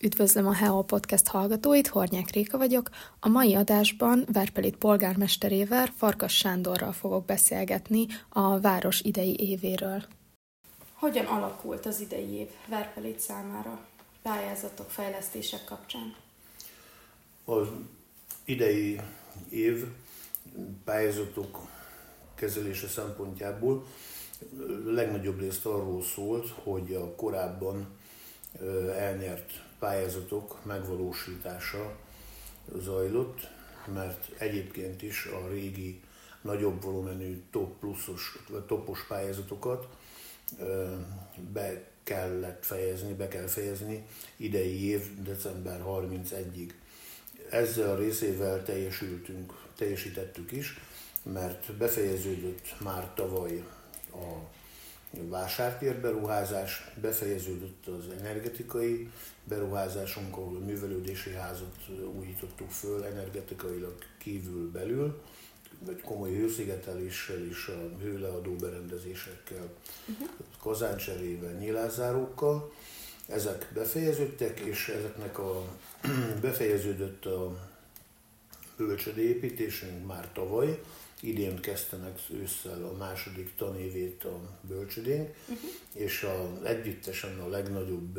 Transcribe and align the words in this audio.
Üdvözlöm 0.00 0.46
a 0.46 0.54
HEO 0.54 0.82
Podcast 0.82 1.26
hallgatóit, 1.26 1.86
Hornyák 1.86 2.30
Réka 2.30 2.58
vagyok. 2.58 2.90
A 3.20 3.28
mai 3.28 3.54
adásban 3.54 4.24
Verpelit 4.32 4.76
polgármesterével, 4.76 5.86
Farkas 5.86 6.36
Sándorral 6.36 6.92
fogok 6.92 7.24
beszélgetni 7.24 8.06
a 8.28 8.60
város 8.60 9.00
idei 9.00 9.36
évéről. 9.38 10.04
Hogyan 10.92 11.24
alakult 11.24 11.86
az 11.86 12.00
idei 12.00 12.32
év 12.32 12.48
Verpelit 12.68 13.20
számára 13.20 13.86
pályázatok, 14.22 14.90
fejlesztések 14.90 15.64
kapcsán? 15.64 16.14
Az 17.44 17.68
idei 18.44 19.00
év 19.48 19.84
pályázatok 20.84 21.58
kezelése 22.34 22.86
szempontjából 22.86 23.86
legnagyobb 24.84 25.40
részt 25.40 25.66
arról 25.66 26.02
szólt, 26.02 26.48
hogy 26.48 26.94
a 26.94 27.14
korábban 27.14 27.86
elnyert 28.96 29.66
pályázatok 29.78 30.64
megvalósítása 30.64 31.96
zajlott, 32.78 33.48
mert 33.94 34.28
egyébként 34.38 35.02
is 35.02 35.24
a 35.24 35.48
régi 35.48 36.00
nagyobb 36.40 36.82
volumenű 36.82 37.42
top 37.50 37.78
pluszos, 37.78 38.38
topos 38.66 39.06
pályázatokat 39.06 39.88
be 41.52 41.84
kellett 42.02 42.64
fejezni, 42.64 43.12
be 43.12 43.28
kell 43.28 43.46
fejezni 43.46 44.06
idei 44.36 44.84
év 44.84 45.22
december 45.22 45.82
31-ig. 45.86 46.70
Ezzel 47.50 47.90
a 47.90 47.98
részével 47.98 48.64
teljesültünk, 48.64 49.52
teljesítettük 49.76 50.52
is, 50.52 50.80
mert 51.22 51.72
befejeződött 51.72 52.74
már 52.80 53.14
tavaly 53.14 53.64
a 54.12 54.56
vásártérberuházás, 55.10 56.90
befejeződött 57.00 57.86
az 57.86 58.04
energetikai 58.20 59.10
beruházásunk, 59.44 60.36
ahol 60.36 60.56
a 60.56 60.64
művelődési 60.64 61.30
házat 61.30 61.74
újítottuk 62.18 62.70
föl 62.70 63.04
energetikailag 63.04 63.94
kívül 64.18 64.70
belül, 64.70 65.22
vagy 65.78 66.00
komoly 66.00 66.34
hőszigeteléssel 66.34 67.46
és 67.46 67.66
a 67.66 67.98
hőleadó 68.02 68.54
berendezésekkel, 68.54 69.68
uh-huh. 70.08 70.28
kazáncserével, 70.60 71.52
nyilázárókkal. 71.52 72.72
Ezek 73.26 73.70
befejeződtek, 73.74 74.60
és 74.60 74.88
ezeknek 74.88 75.38
a 75.38 75.64
befejeződött 76.40 77.24
a 77.24 77.68
bölcsödépítésünk 78.76 80.06
már 80.06 80.32
tavaly, 80.32 80.80
idén 81.20 81.60
kezdte 81.60 81.96
meg 81.96 82.18
ősszel 82.30 82.84
a 82.84 82.96
második 82.96 83.54
tanévét 83.54 84.24
a 84.24 84.40
bölcsödénk, 84.60 85.34
uh-huh. 85.48 85.70
és 85.92 86.22
a, 86.22 86.66
együttesen 86.66 87.40
a 87.40 87.48
legnagyobb 87.48 88.18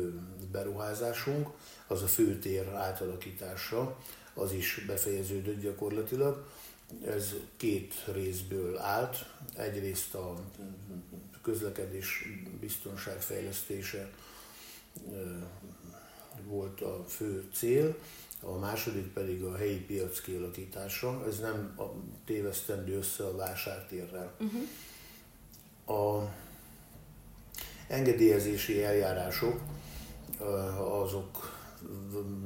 beruházásunk 0.50 1.48
az 1.86 2.02
a 2.02 2.06
főtér 2.06 2.68
átalakítása, 2.68 3.98
az 4.34 4.52
is 4.52 4.84
befejeződött 4.86 5.60
gyakorlatilag. 5.60 6.46
Ez 7.06 7.34
két 7.56 7.94
részből 8.12 8.78
állt. 8.78 9.26
Egyrészt 9.56 10.14
a 10.14 10.44
közlekedés 11.42 12.24
biztonság 12.60 13.20
fejlesztése 13.20 14.10
volt 16.44 16.80
a 16.80 17.04
fő 17.08 17.48
cél, 17.54 17.96
a 18.42 18.58
második 18.58 19.12
pedig 19.12 19.42
a 19.42 19.56
helyi 19.56 19.78
piac 19.78 20.20
kialakítása. 20.20 21.24
Ez 21.26 21.38
nem 21.38 21.74
a 21.78 21.82
tévesztendő 22.24 22.96
össze 22.96 23.24
a 23.24 23.36
vásártérrel. 23.36 24.34
Uh-huh. 24.40 24.68
A 25.98 26.32
engedélyezési 27.88 28.82
eljárások 28.82 29.60
azok 30.78 31.58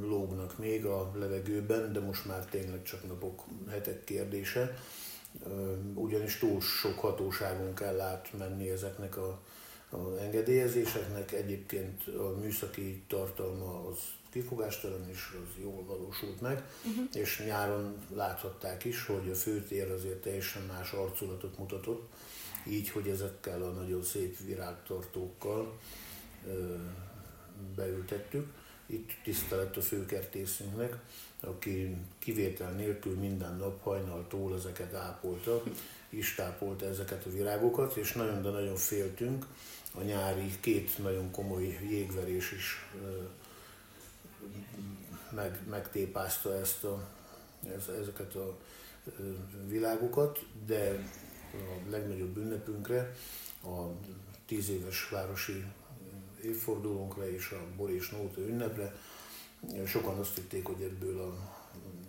lógnak 0.01 0.59
még 0.59 0.87
a 0.87 1.13
levegőben, 1.15 1.93
de 1.93 2.01
most 2.01 2.27
már 2.27 2.45
tényleg 2.45 2.83
csak 2.83 3.07
napok, 3.07 3.45
hetek 3.71 4.05
kérdése, 4.05 4.77
ugyanis 5.95 6.39
túl 6.39 6.61
sok 6.61 6.99
hatóságon 6.99 7.75
kell 7.75 8.01
átmenni 8.01 8.71
ezeknek 8.71 9.17
a, 9.17 9.41
a 9.91 10.19
engedélyezéseknek. 10.21 11.33
Egyébként 11.33 12.07
a 12.07 12.39
műszaki 12.41 13.03
tartalma 13.09 13.89
az 13.89 13.99
kifogástalan 14.35 15.11
is, 15.11 15.33
az 15.33 15.63
jól 15.63 15.85
valósult 15.85 16.41
meg, 16.41 16.63
uh-huh. 16.85 17.05
és 17.13 17.43
nyáron 17.47 17.95
láthatták 18.15 18.85
is, 18.85 19.07
hogy 19.07 19.31
a 19.31 19.35
főtér 19.35 19.91
azért 19.91 20.23
teljesen 20.23 20.63
más 20.63 20.93
arculatot 20.93 21.59
mutatott, 21.59 22.13
így, 22.67 22.91
hogy 22.91 23.09
ezekkel 23.09 23.63
a 23.63 23.71
nagyon 23.71 24.03
szép 24.03 24.37
virágtartókkal 24.47 25.79
ö, 26.47 26.75
beültettük. 27.77 28.47
Itt 28.87 29.11
tisztelet 29.25 29.77
a 29.77 29.83
főkertészünknek, 29.83 30.99
aki 31.41 31.97
kivétel 32.19 32.73
nélkül 32.73 33.15
minden 33.15 33.57
nap 33.57 33.83
hajnaltól 33.83 34.55
ezeket 34.55 34.95
ápolta, 34.95 35.63
is 36.09 36.35
tápolta 36.35 36.87
ezeket 36.87 37.27
a 37.27 37.31
virágokat, 37.31 37.97
és 37.97 38.13
nagyon, 38.13 38.43
de 38.43 38.51
nagyon 38.51 38.77
féltünk. 38.77 39.47
A 39.93 40.03
nyári 40.03 40.61
két 40.61 40.99
nagyon 40.99 41.31
komoly 41.31 41.79
jégverés 41.91 42.53
is 42.53 42.87
meg, 45.31 45.61
megtépázta 45.69 46.55
ezt 46.55 46.85
a, 46.85 47.09
ez, 47.77 47.89
ezeket 48.01 48.35
a 48.35 48.59
világokat, 49.69 50.47
de 50.67 51.09
a 51.53 51.91
legnagyobb 51.91 52.37
ünnepünkre, 52.37 53.15
a 53.65 53.87
tíz 54.47 54.69
éves 54.69 55.09
városi 55.09 55.65
évfordulónkra 56.43 57.29
és 57.29 57.51
a 57.51 57.77
Bor 57.77 57.91
és 57.91 58.11
Nóta 58.11 58.41
ünnepre 58.41 58.95
sokan 59.87 60.19
azt 60.19 60.35
hitték, 60.35 60.67
hogy 60.67 60.83
ebből 60.83 61.21
a 61.21 61.35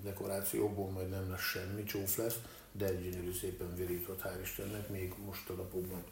dekorációból 0.03 0.89
majd 0.89 1.09
nem 1.09 1.29
lesz 1.29 1.41
semmi, 1.41 1.83
csóf 1.83 2.17
lesz, 2.17 2.35
de 2.71 2.85
egy 2.85 3.01
gyönyörű 3.01 3.33
szépen 3.33 3.75
virított, 3.75 4.21
hál' 4.21 4.41
Istennek, 4.41 4.89
még 4.89 5.13
most 5.25 5.49
a 5.49 5.53
napokban 5.53 6.03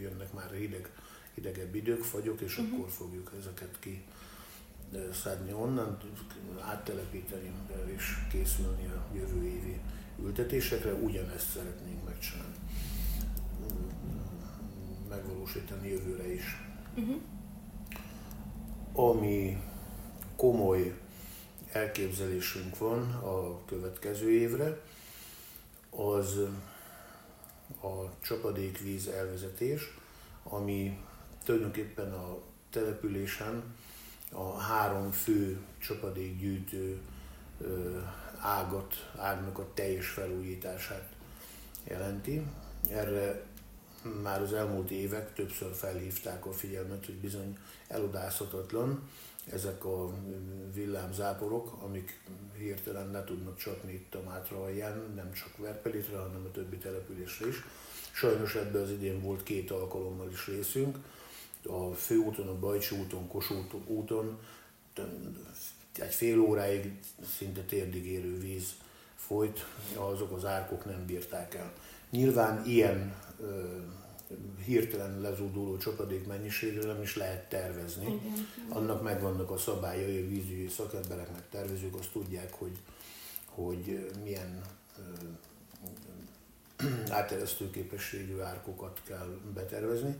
jönnek 0.00 0.32
már 0.32 0.50
hideg, 0.52 0.90
hidegebb 1.34 1.74
idők, 1.74 2.02
fagyok, 2.02 2.40
és 2.40 2.58
uh-huh. 2.58 2.78
akkor 2.78 2.90
fogjuk 2.90 3.32
ezeket 3.40 3.76
ki 3.78 4.04
szedni 5.12 5.52
onnan, 5.52 5.98
áttelepíteni 6.60 7.52
és 7.86 8.16
készülni 8.30 8.86
a 8.86 9.14
jövő 9.14 9.44
évi 9.44 9.80
ültetésekre, 10.22 10.92
ugyanezt 10.92 11.50
szeretnénk 11.50 12.04
megcsinálni. 12.04 12.54
Megvalósítani 15.08 15.88
jövőre 15.88 16.32
is. 16.32 16.44
Uh-huh. 16.96 17.20
Ami 18.92 19.62
komoly 20.36 20.98
elképzelésünk 21.72 22.78
van 22.78 23.12
a 23.12 23.64
következő 23.64 24.30
évre, 24.30 24.80
az 25.90 26.38
a 27.82 28.20
csapadékvíz 28.20 29.06
elvezetés, 29.06 29.82
ami 30.42 30.98
tulajdonképpen 31.44 32.12
a 32.12 32.38
településen 32.70 33.62
a 34.32 34.58
három 34.58 35.10
fő 35.10 35.58
csapadékgyűjtő 35.78 37.00
ágat, 38.40 39.10
ágnak 39.16 39.58
a 39.58 39.68
teljes 39.74 40.08
felújítását 40.08 41.12
jelenti. 41.84 42.46
Erre 42.90 43.42
már 44.22 44.42
az 44.42 44.52
elmúlt 44.52 44.90
évek 44.90 45.34
többször 45.34 45.74
felhívták 45.74 46.46
a 46.46 46.52
figyelmet, 46.52 47.06
hogy 47.06 47.14
bizony 47.14 47.58
elodázhatatlan 47.88 49.08
ezek 49.52 49.84
a 49.84 50.10
villámzáporok, 50.74 51.76
amik 51.82 52.20
hirtelen 52.58 53.10
le 53.10 53.24
tudnak 53.24 53.56
csapni 53.56 53.92
itt 53.92 54.14
a 54.14 54.22
Mátra 54.26 54.62
alján, 54.62 55.12
nem 55.14 55.32
csak 55.32 55.56
Verpelitre, 55.56 56.16
hanem 56.16 56.44
a 56.44 56.50
többi 56.50 56.76
településre 56.76 57.48
is. 57.48 57.56
Sajnos 58.12 58.54
ebben 58.54 58.82
az 58.82 58.90
idén 58.90 59.20
volt 59.20 59.42
két 59.42 59.70
alkalommal 59.70 60.30
is 60.30 60.46
részünk, 60.46 60.98
a 61.66 61.94
főúton, 61.94 62.48
a 62.48 62.58
Bajcsi 62.58 62.96
úton, 62.96 63.28
Kossuth 63.28 63.74
úton 63.86 64.38
egy 65.98 66.14
fél 66.14 66.40
óráig 66.40 66.92
szinte 67.38 67.60
térdig 67.60 68.06
érő 68.06 68.38
víz 68.38 68.74
folyt, 69.14 69.66
azok 69.96 70.32
az 70.32 70.44
árkok 70.44 70.84
nem 70.84 71.06
bírták 71.06 71.54
el. 71.54 71.72
Nyilván 72.10 72.66
ilyen 72.66 73.14
ö, 73.40 73.76
hirtelen 74.64 75.20
lezúduló 75.20 75.76
csapadék 75.76 76.26
mennyiségre 76.26 76.86
nem 76.86 77.02
is 77.02 77.16
lehet 77.16 77.48
tervezni. 77.48 78.04
Igen. 78.06 78.46
Annak 78.68 79.02
megvannak 79.02 79.50
a 79.50 79.56
szabályai, 79.56 80.18
a 80.18 80.28
vízügyi 80.28 80.68
szakemberek, 80.68 81.32
meg 81.32 81.42
tervezők, 81.50 81.94
azt 81.94 82.12
tudják, 82.12 82.52
hogy, 82.52 82.78
hogy 83.44 84.10
milyen 84.22 84.62
áteresztő 87.10 87.70
képességű 87.70 88.38
árkokat 88.38 89.00
kell 89.04 89.38
betervezni 89.54 90.16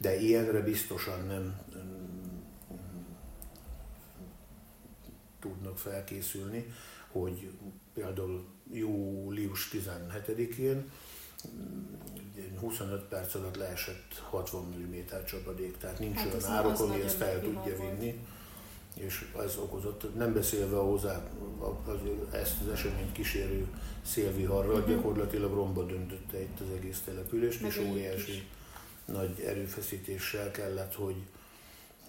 de 0.00 0.20
ilyenre 0.20 0.60
biztosan 0.60 1.26
nem 1.26 1.60
tudnak 5.40 5.78
felkészülni, 5.78 6.72
hogy 7.08 7.50
például 7.94 8.44
július 8.72 9.70
17-én 9.72 10.90
25 12.58 13.02
perc 13.02 13.34
alatt 13.34 13.56
leesett 13.56 14.22
60 14.30 14.64
mm 14.64 14.94
csapadék, 15.26 15.76
tehát 15.76 15.98
nincs 15.98 16.16
hát 16.16 16.34
olyan 16.34 16.44
árok, 16.44 16.80
ami 16.80 17.00
ezt 17.00 17.16
fel 17.16 17.40
tudja 17.40 17.76
vinni. 17.76 18.26
És 18.94 19.30
ez 19.44 19.56
okozott, 19.56 20.16
nem 20.16 20.32
beszélve 20.32 20.76
hozzá 20.76 21.22
az, 21.84 21.98
ezt 22.32 22.60
az 22.60 22.68
eseményt 22.72 23.12
kísérő 23.12 23.66
szélviharral, 24.02 24.74
uh-huh. 24.74 24.94
gyakorlatilag 24.94 25.52
romba 25.52 25.82
döntötte 25.82 26.40
itt 26.40 26.60
az 26.60 26.76
egész 26.76 27.00
települést, 27.04 27.60
Meg 27.60 27.70
és 27.70 27.78
óriási 27.90 28.32
is. 28.32 28.46
nagy 29.04 29.40
erőfeszítéssel 29.40 30.50
kellett, 30.50 30.94
hogy 30.94 31.16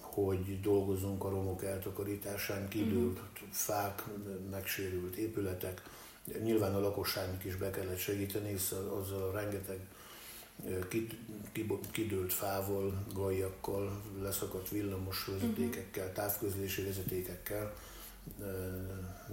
hogy 0.00 0.60
dolgozunk 0.60 1.24
a 1.24 1.30
romok 1.30 1.64
eltakarításán, 1.64 2.68
kidőlt 2.68 3.18
uh-huh. 3.18 3.48
fák, 3.50 4.02
megsérült 4.50 5.16
épületek. 5.16 5.82
Nyilván 6.42 6.74
a 6.74 6.80
lakosságnak 6.80 7.44
is 7.44 7.56
be 7.56 7.70
kellett 7.70 7.98
segíteni, 7.98 8.48
hisz 8.48 8.72
azzal 8.72 9.22
a 9.22 9.32
rengeteg 9.32 9.78
kidőlt 11.90 12.32
fával, 12.32 13.04
gajakkal, 13.14 14.02
leszakadt 14.22 14.68
villamos 14.68 15.24
vezetékekkel, 15.24 16.04
mhm. 16.04 16.14
távközlési 16.14 16.82
vezetékekkel 16.82 17.74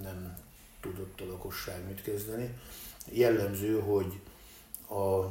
nem 0.02 0.38
tudott 0.82 1.22
a 1.22 1.26
lakosság 1.26 1.88
mit 1.88 2.02
kezdeni. 2.02 2.58
Jellemző, 3.12 3.80
hogy 3.80 4.20
a 4.90 5.26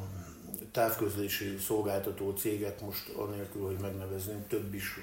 távközlési 0.72 1.56
szolgáltató 1.58 2.32
cégek 2.32 2.80
most 2.80 3.08
anélkül, 3.08 3.66
hogy 3.66 3.78
megnevezném, 3.80 4.46
több 4.46 4.74
is 4.74 4.98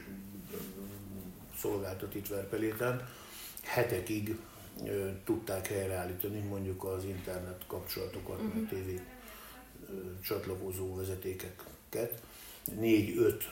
szolgáltat 1.60 2.16
itt 2.16 2.28
Verpeléten, 2.28 3.08
hetekig 3.62 4.38
tudták 5.24 5.68
helyreállítani 5.68 6.40
mondjuk 6.40 6.84
az 6.84 7.04
internet 7.04 7.64
kapcsolatokat, 7.68 8.40
uh-huh. 8.40 8.54
meg 8.54 8.70
tévé 8.70 9.02
csatlakozó 10.22 10.96
vezetékeket. 10.96 12.22
Négy-öt 12.80 13.44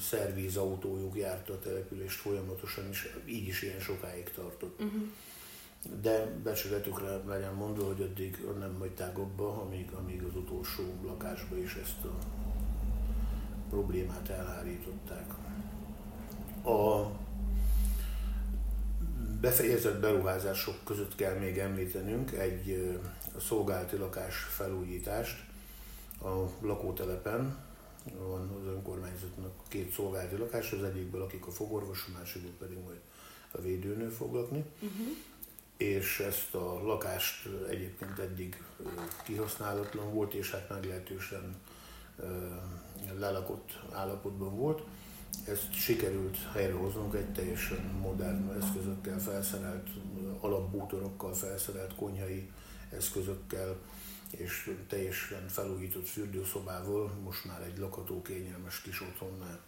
szervízautójuk 0.00 1.16
járta 1.16 1.52
a 1.52 1.58
települést 1.58 2.20
folyamatosan, 2.20 2.88
és 2.90 3.16
így 3.26 3.46
is 3.46 3.62
ilyen 3.62 3.80
sokáig 3.80 4.30
tartott. 4.34 4.80
Uh-huh. 4.80 5.02
De 6.02 6.26
becsületükre 6.42 7.16
legyen 7.26 7.54
mondva, 7.54 7.86
hogy 7.86 8.02
addig 8.02 8.46
nem 8.58 8.74
hagyták 8.78 9.18
abba, 9.18 9.62
amíg, 9.62 9.90
amíg 9.92 10.22
az 10.22 10.36
utolsó 10.36 10.82
lakásba 11.06 11.56
is 11.56 11.74
ezt 11.74 12.04
a 12.04 12.18
problémát 13.70 14.28
elhárították. 14.28 15.34
A 16.64 17.10
befejezett 19.40 20.00
beruházások 20.00 20.84
között 20.84 21.14
kell 21.14 21.38
még 21.38 21.58
említenünk 21.58 22.32
egy 22.32 22.98
a 23.36 23.40
szolgálati 23.40 23.96
lakás 23.96 24.36
felújítást 24.36 25.44
a 26.22 26.66
lakótelepen. 26.66 27.58
Van 28.18 28.50
az 28.60 28.66
önkormányzatnak 28.66 29.52
két 29.68 29.92
szolgálati 29.92 30.36
lakás, 30.36 30.72
az 30.72 30.82
egyikből 30.82 31.20
lakik 31.20 31.46
a 31.46 31.50
fogorvos, 31.50 32.04
a 32.08 32.18
másikból 32.18 32.52
pedig 32.58 32.84
majd 32.84 33.00
a 33.50 33.60
védőnő 33.60 34.08
fog 34.08 34.34
lakni. 34.34 34.64
Uh-huh. 34.80 35.06
És 35.76 36.20
ezt 36.20 36.54
a 36.54 36.82
lakást 36.82 37.48
egyébként 37.68 38.18
eddig 38.18 38.62
kihasználatlan 39.24 40.14
volt, 40.14 40.34
és 40.34 40.50
hát 40.50 40.68
meglehetősen 40.68 41.56
lelakott 43.18 43.80
állapotban 43.92 44.56
volt. 44.56 44.82
Ezt 45.44 45.72
sikerült 45.72 46.36
helyrehoznunk 46.52 47.14
egy 47.14 47.32
teljesen 47.32 47.84
modern 48.00 48.62
eszközökkel 48.62 49.20
felszerelt, 49.20 49.88
alapbútorokkal 50.40 51.34
felszerelt 51.34 51.94
konyhai 51.94 52.50
eszközökkel 52.96 53.76
és 54.30 54.70
teljesen 54.88 55.48
felújított 55.48 56.06
fürdőszobával, 56.06 57.12
most 57.22 57.44
már 57.44 57.62
egy 57.62 57.78
lakható 57.78 58.22
kényelmes 58.22 58.80
kis 58.80 59.00
otthonnál 59.00 59.60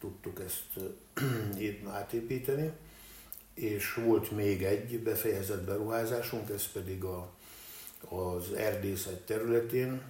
tudtuk 0.00 0.40
ezt 0.40 1.86
átépíteni. 1.98 2.72
És 3.54 3.94
volt 3.94 4.30
még 4.30 4.62
egy 4.62 5.00
befejezett 5.00 5.64
beruházásunk, 5.64 6.50
ez 6.50 6.66
pedig 6.66 7.04
a, 7.04 7.32
az 8.08 8.52
erdészet 8.52 9.20
területén, 9.26 10.02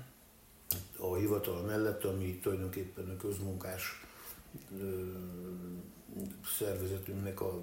a 0.99 1.15
hivatal 1.15 1.63
mellett, 1.63 2.05
ami 2.05 2.39
tulajdonképpen 2.39 3.09
a 3.09 3.17
közmunkás 3.17 4.05
szervezetünknek 6.59 7.41
a 7.41 7.63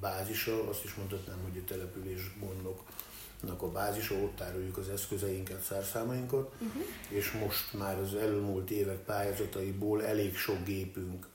bázisa, 0.00 0.68
azt 0.68 0.84
is 0.84 0.94
mondhatnám, 0.94 1.38
hogy 1.42 1.62
a 1.62 1.68
település 1.68 2.20
gondok 2.40 2.82
a 3.58 3.68
bázisa, 3.68 4.14
ott 4.14 4.36
tároljuk 4.36 4.76
az 4.76 4.88
eszközeinket, 4.88 5.62
szerszámainkat, 5.62 6.52
uh-huh. 6.52 6.82
és 7.08 7.32
most 7.32 7.72
már 7.72 7.98
az 7.98 8.14
elmúlt 8.14 8.70
évek 8.70 8.98
pályázataiból 8.98 10.04
elég 10.04 10.36
sok 10.36 10.64
gépünk 10.64 11.26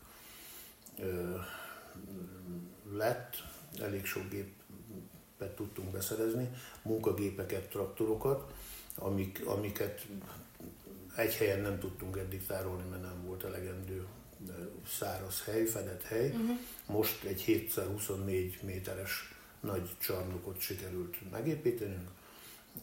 ö, 1.00 1.36
lett, 2.92 3.36
elég 3.80 4.06
sok 4.06 4.30
gépet 4.30 5.56
tudtunk 5.56 5.92
beszerezni, 5.92 6.50
munkagépeket, 6.82 7.70
traktorokat, 7.70 8.54
amik, 8.96 9.42
amiket 9.46 10.06
egy 11.16 11.36
helyen 11.36 11.60
nem 11.60 11.80
tudtunk 11.80 12.18
eddig 12.18 12.46
tárolni, 12.46 12.84
mert 12.90 13.02
nem 13.02 13.26
volt 13.26 13.44
elegendő 13.44 14.06
száraz 14.88 15.44
hely, 15.44 15.66
fedett 15.66 16.04
hely. 16.04 16.30
Uh-huh. 16.30 16.58
Most 16.86 17.24
egy 17.24 17.42
724 17.42 18.60
méteres 18.64 19.36
nagy 19.62 19.90
csarnokot 20.00 20.60
sikerült 20.60 21.32
megépítenünk. 21.32 22.10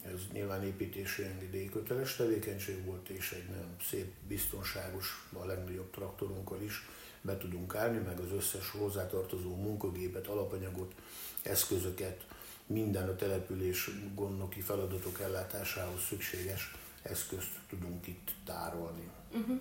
Ez 0.02 0.20
nyilván 0.32 0.64
építési 0.64 1.22
engedély 1.22 1.68
köteles 1.68 2.16
tevékenység 2.16 2.84
volt, 2.84 3.08
és 3.08 3.32
egy 3.32 3.48
nagyon 3.48 3.76
szép, 3.90 4.12
biztonságos, 4.28 5.28
a 5.32 5.44
legnagyobb 5.44 5.90
traktorunkkal 5.90 6.62
is 6.62 6.86
be 7.20 7.38
tudunk 7.38 7.74
állni, 7.74 7.98
meg 7.98 8.18
az 8.18 8.32
összes 8.32 8.70
hozzátartozó 8.70 9.56
munkagépet, 9.56 10.26
alapanyagot, 10.26 10.94
eszközöket, 11.42 12.26
minden 12.66 13.08
a 13.08 13.16
település 13.16 13.90
gondnoki 14.14 14.60
feladatok 14.60 15.20
ellátásához 15.20 16.00
szükséges 16.00 16.74
eszközt 17.02 17.50
tudunk 17.68 18.06
itt 18.06 18.30
tárolni. 18.44 19.08
Uh-huh. 19.32 19.60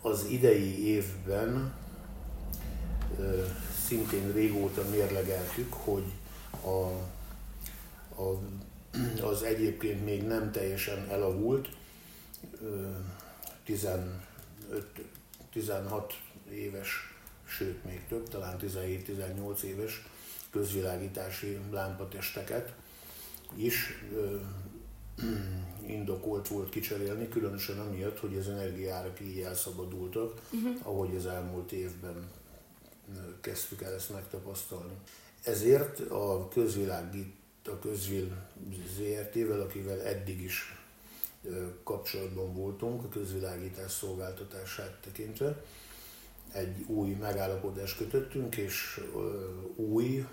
Az 0.00 0.24
idei 0.24 0.86
évben 0.86 1.74
szintén 3.86 4.32
régóta 4.32 4.88
mérlegeltük, 4.90 5.72
hogy 5.72 6.04
a, 6.64 6.68
a, 8.22 8.38
az 9.22 9.42
egyébként 9.42 10.04
még 10.04 10.22
nem 10.22 10.52
teljesen 10.52 11.08
elavult 11.10 11.68
15, 13.64 14.18
16 15.52 16.14
éves, 16.50 17.14
sőt 17.44 17.84
még 17.84 18.06
több, 18.08 18.28
talán 18.28 18.56
17-18 18.60 19.60
éves 19.60 20.02
közvilágítási 20.50 21.58
lámpatesteket 21.70 22.74
is 23.56 24.04
indokolt 25.86 26.48
volt 26.48 26.68
kicserélni, 26.68 27.28
különösen 27.28 27.78
amiatt, 27.78 28.18
hogy 28.18 28.36
az 28.36 28.48
energiárak 28.48 29.20
így 29.20 29.38
elszabadultak, 29.40 30.40
uh-huh. 30.52 30.76
ahogy 30.82 31.16
az 31.16 31.26
elmúlt 31.26 31.72
évben 31.72 32.30
kezdtük 33.40 33.82
el 33.82 33.92
ezt 33.92 34.10
megtapasztalni. 34.10 34.92
Ezért 35.42 36.00
a 36.00 36.48
közvilágít, 36.48 37.36
a 37.64 37.78
közvil 37.78 38.48
ZRT-vel, 38.96 39.60
akivel 39.60 40.02
eddig 40.02 40.42
is 40.42 40.78
kapcsolatban 41.84 42.54
voltunk 42.54 43.04
a 43.04 43.08
közvilágítás 43.08 43.92
szolgáltatását 43.92 44.98
tekintve, 45.00 45.62
egy 46.52 46.84
új 46.86 47.10
megállapodást 47.10 47.96
kötöttünk, 47.96 48.56
és 48.56 49.00
új, 49.74 50.26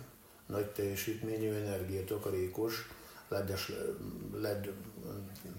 nagy 0.45 0.65
teljesítményű, 0.71 1.51
energiatakarékos, 1.51 2.87
LED-es, 3.27 3.71
LED 4.33 4.73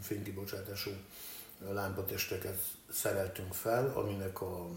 fénykibocsátású 0.03 0.91
lámpatesteket 1.71 2.61
szereltünk 2.91 3.55
fel, 3.55 3.93
aminek 3.95 4.41
a 4.41 4.69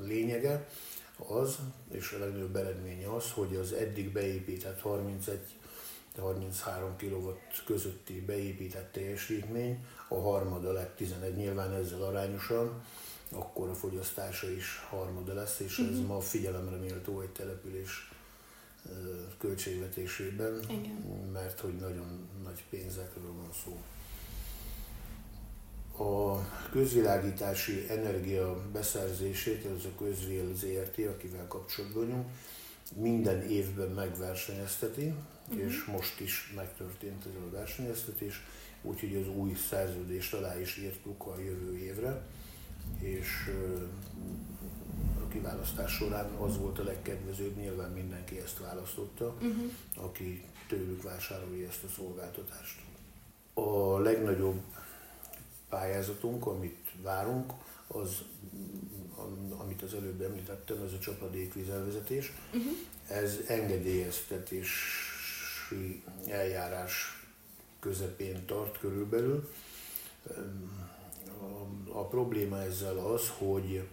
lényege, 0.00 0.68
az, 1.16 1.58
és 1.90 2.12
a 2.12 2.18
legnagyobb 2.18 2.56
eredménye 2.56 3.14
az, 3.14 3.30
hogy 3.30 3.56
az 3.56 3.72
eddig 3.72 4.12
beépített 4.12 4.80
31 4.80 5.40
33 6.18 6.96
kW 6.96 7.28
közötti 7.64 8.20
beépített 8.20 8.92
teljesítmény, 8.92 9.84
a 10.08 10.14
harmada 10.14 10.72
lett 10.72 10.96
11 10.96 11.36
nyilván 11.36 11.72
ezzel 11.72 12.02
arányosan, 12.02 12.82
akkor 13.32 13.68
a 13.68 13.74
fogyasztása 13.74 14.50
is 14.50 14.86
harmada 14.88 15.34
lesz, 15.34 15.60
és 15.60 15.78
ez 15.78 15.86
uh-huh. 15.86 16.06
ma 16.06 16.20
figyelemre 16.20 16.76
méltó 16.76 17.20
egy 17.20 17.30
település 17.30 18.10
költségvetésében, 19.38 20.60
Igen. 20.68 21.28
mert 21.32 21.60
hogy 21.60 21.76
nagyon 21.76 22.28
nagy 22.44 22.64
pénzekről 22.70 23.32
van 23.32 23.52
szó 23.64 23.76
a 25.98 26.40
közvilágítási 26.70 27.86
energia 27.88 28.60
beszerzését, 28.72 29.64
ez 29.64 29.84
a 29.84 29.98
közvél 29.98 30.54
ZRT, 30.54 30.98
akivel 30.98 31.46
kapcsolatban 31.48 32.06
vagyunk, 32.06 32.26
minden 32.94 33.42
évben 33.42 33.88
megversenyezteti, 33.88 35.14
uh-huh. 35.48 35.66
és 35.66 35.84
most 35.84 36.20
is 36.20 36.52
megtörtént 36.56 37.24
ez 37.24 37.42
a 37.46 37.50
versenyeztetés, 37.50 38.42
úgyhogy 38.82 39.16
az 39.16 39.28
új 39.28 39.54
szerződést 39.68 40.34
alá 40.34 40.60
is 40.60 40.76
írtuk 40.76 41.26
a 41.26 41.38
jövő 41.38 41.78
évre, 41.78 42.22
és 43.00 43.50
a 45.24 45.28
kiválasztás 45.28 45.92
során 45.92 46.26
az 46.26 46.58
volt 46.58 46.78
a 46.78 46.84
legkedvezőbb, 46.84 47.56
nyilván 47.56 47.90
mindenki 47.90 48.38
ezt 48.38 48.58
választotta, 48.58 49.34
uh-huh. 49.34 49.72
aki 49.94 50.44
tőlük 50.68 51.02
vásárolja 51.02 51.68
ezt 51.68 51.84
a 51.84 51.88
szolgáltatást. 51.96 52.80
A 53.54 53.98
legnagyobb 53.98 54.60
pályázatunk, 55.68 56.46
amit 56.46 56.90
várunk, 57.02 57.52
az, 57.86 58.22
amit 59.58 59.82
az 59.82 59.94
előbb 59.94 60.20
említettem, 60.20 60.76
ez 60.86 60.92
a 60.92 60.98
csapadékvízelvezetés. 60.98 62.32
Uh-huh. 62.54 62.72
Ez 63.08 63.38
engedélyeztetési 63.46 66.02
eljárás 66.26 67.24
közepén 67.80 68.46
tart 68.46 68.78
körülbelül. 68.78 69.50
A, 71.40 71.66
a 71.98 72.06
probléma 72.06 72.62
ezzel 72.62 72.98
az, 72.98 73.32
hogy 73.38 73.88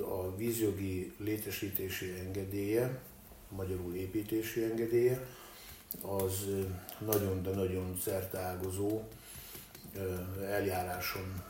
a 0.00 0.36
vízjogi 0.36 1.12
létesítési 1.18 2.10
engedélye, 2.10 3.00
magyarul 3.48 3.94
építési 3.94 4.62
engedélye, 4.62 5.26
az 6.00 6.46
nagyon, 6.98 7.42
de 7.42 7.50
nagyon 7.50 7.98
szerteágozó 8.00 9.02
eljáráson 10.44 11.42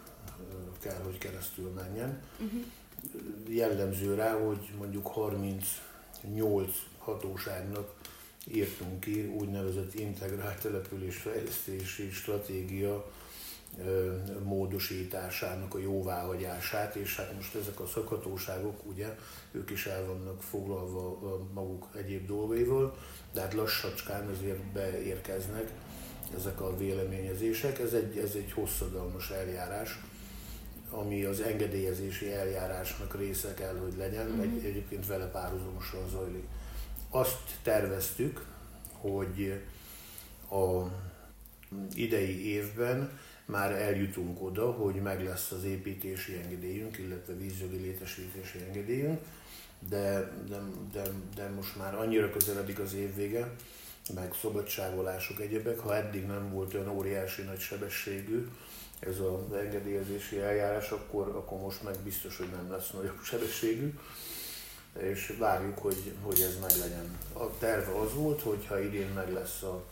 kell, 0.81 1.01
hogy 1.05 1.19
keresztül 1.19 1.71
menjen. 1.71 2.23
Uh-huh. 2.39 2.61
Jellemző 3.49 4.15
rá, 4.15 4.33
hogy 4.33 4.71
mondjuk 4.79 5.07
38 5.07 6.71
hatóságnak 6.99 7.95
írtunk 8.47 9.01
ki 9.01 9.27
úgynevezett 9.27 9.95
integrált 9.95 10.61
településfejlesztési 10.61 12.11
stratégia 12.11 13.11
módosításának 14.43 15.75
a 15.75 15.79
jóváhagyását, 15.79 16.95
és 16.95 17.17
hát 17.17 17.35
most 17.35 17.55
ezek 17.55 17.81
a 17.81 17.87
szakhatóságok, 17.87 18.87
ugye, 18.87 19.19
ők 19.51 19.71
is 19.71 19.87
el 19.87 20.07
vannak 20.07 20.43
foglalva 20.43 21.19
maguk 21.53 21.89
egyéb 21.97 22.27
dolgaival, 22.27 22.97
de 23.33 23.41
hát 23.41 23.55
lassacskán 23.55 24.29
azért 24.29 24.63
beérkeznek 24.63 25.71
ezek 26.37 26.61
a 26.61 26.77
véleményezések. 26.77 27.79
Ez 27.79 27.93
egy, 27.93 28.19
ez 28.19 28.35
egy 28.35 28.53
hosszadalmas 28.53 29.31
eljárás, 29.31 30.01
ami 30.91 31.25
az 31.25 31.41
engedélyezési 31.41 32.33
eljárásnak 32.33 33.19
része 33.19 33.55
kell, 33.55 33.77
hogy 33.77 33.97
legyen, 33.97 34.27
mm-hmm. 34.27 34.41
egy, 34.41 34.65
egyébként 34.65 35.07
vele 35.07 35.27
párhuzamosan 35.27 36.09
zajlik. 36.09 36.45
Azt 37.11 37.41
terveztük, 37.63 38.47
hogy 38.93 39.63
a 40.51 40.87
idei 41.95 42.53
évben 42.53 43.19
már 43.45 43.73
eljutunk 43.73 44.43
oda, 44.43 44.71
hogy 44.71 44.95
meg 44.95 45.25
lesz 45.25 45.51
az 45.51 45.65
építési 45.65 46.41
engedélyünk, 46.45 46.99
illetve 46.99 47.35
vízjogi 47.35 47.77
létesítési 47.77 48.59
engedélyünk, 48.67 49.21
de, 49.89 50.33
de, 50.49 50.59
de, 50.93 51.03
de 51.35 51.49
most 51.49 51.77
már 51.77 51.95
annyira 51.95 52.31
közeledik 52.31 52.79
az 52.79 52.95
év 52.95 53.15
vége, 53.15 53.51
meg 54.15 54.35
szabadságolások 54.41 55.41
egyebek, 55.41 55.79
ha 55.79 55.97
eddig 55.97 56.27
nem 56.27 56.51
volt 56.53 56.75
olyan 56.75 56.89
óriási 56.89 57.43
nagy 57.43 57.61
sebességű 57.61 58.49
ez 59.07 59.19
az 59.19 59.57
engedélyezési 59.57 60.39
eljárás, 60.39 60.91
akkor, 60.91 61.29
akkor 61.29 61.61
most 61.61 61.83
meg 61.83 61.97
biztos, 61.99 62.37
hogy 62.37 62.49
nem 62.51 62.71
lesz 62.71 62.91
nagyobb 62.91 63.23
sebességű, 63.23 63.95
és 64.99 65.35
várjuk, 65.39 65.79
hogy, 65.79 66.13
hogy 66.23 66.41
ez 66.41 66.59
meg 66.61 66.71
legyen. 66.81 67.19
A 67.33 67.59
terve 67.59 67.99
az 67.99 68.15
volt, 68.15 68.41
hogy 68.41 68.67
ha 68.67 68.81
idén 68.81 69.09
meg 69.15 69.33
lesz 69.33 69.63
a, 69.63 69.85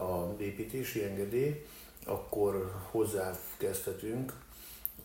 a 0.00 0.36
építési 0.38 1.04
engedély, 1.04 1.66
akkor 2.04 2.72
hozzákezdhetünk 2.90 4.32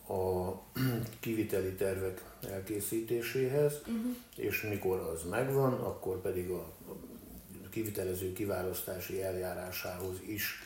a 0.08 0.52
kiviteli 1.20 1.72
tervek 1.72 2.24
elkészítéséhez, 2.50 3.72
uh-huh. 3.80 4.16
és 4.36 4.62
mikor 4.62 4.98
az 4.98 5.22
megvan, 5.30 5.72
akkor 5.72 6.20
pedig 6.20 6.50
a 6.50 6.72
kivitelező 7.74 8.32
kiválasztási 8.32 9.22
eljárásához 9.22 10.16
is 10.26 10.62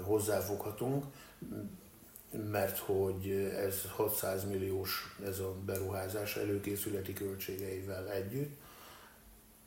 hozzáfoghatunk, 0.00 1.04
mert 2.50 2.78
hogy 2.78 3.30
ez 3.56 3.82
600 3.90 4.44
milliós 4.44 5.16
ez 5.24 5.38
a 5.38 5.54
beruházás 5.64 6.36
előkészületi 6.36 7.12
költségeivel 7.12 8.10
együtt, 8.10 8.60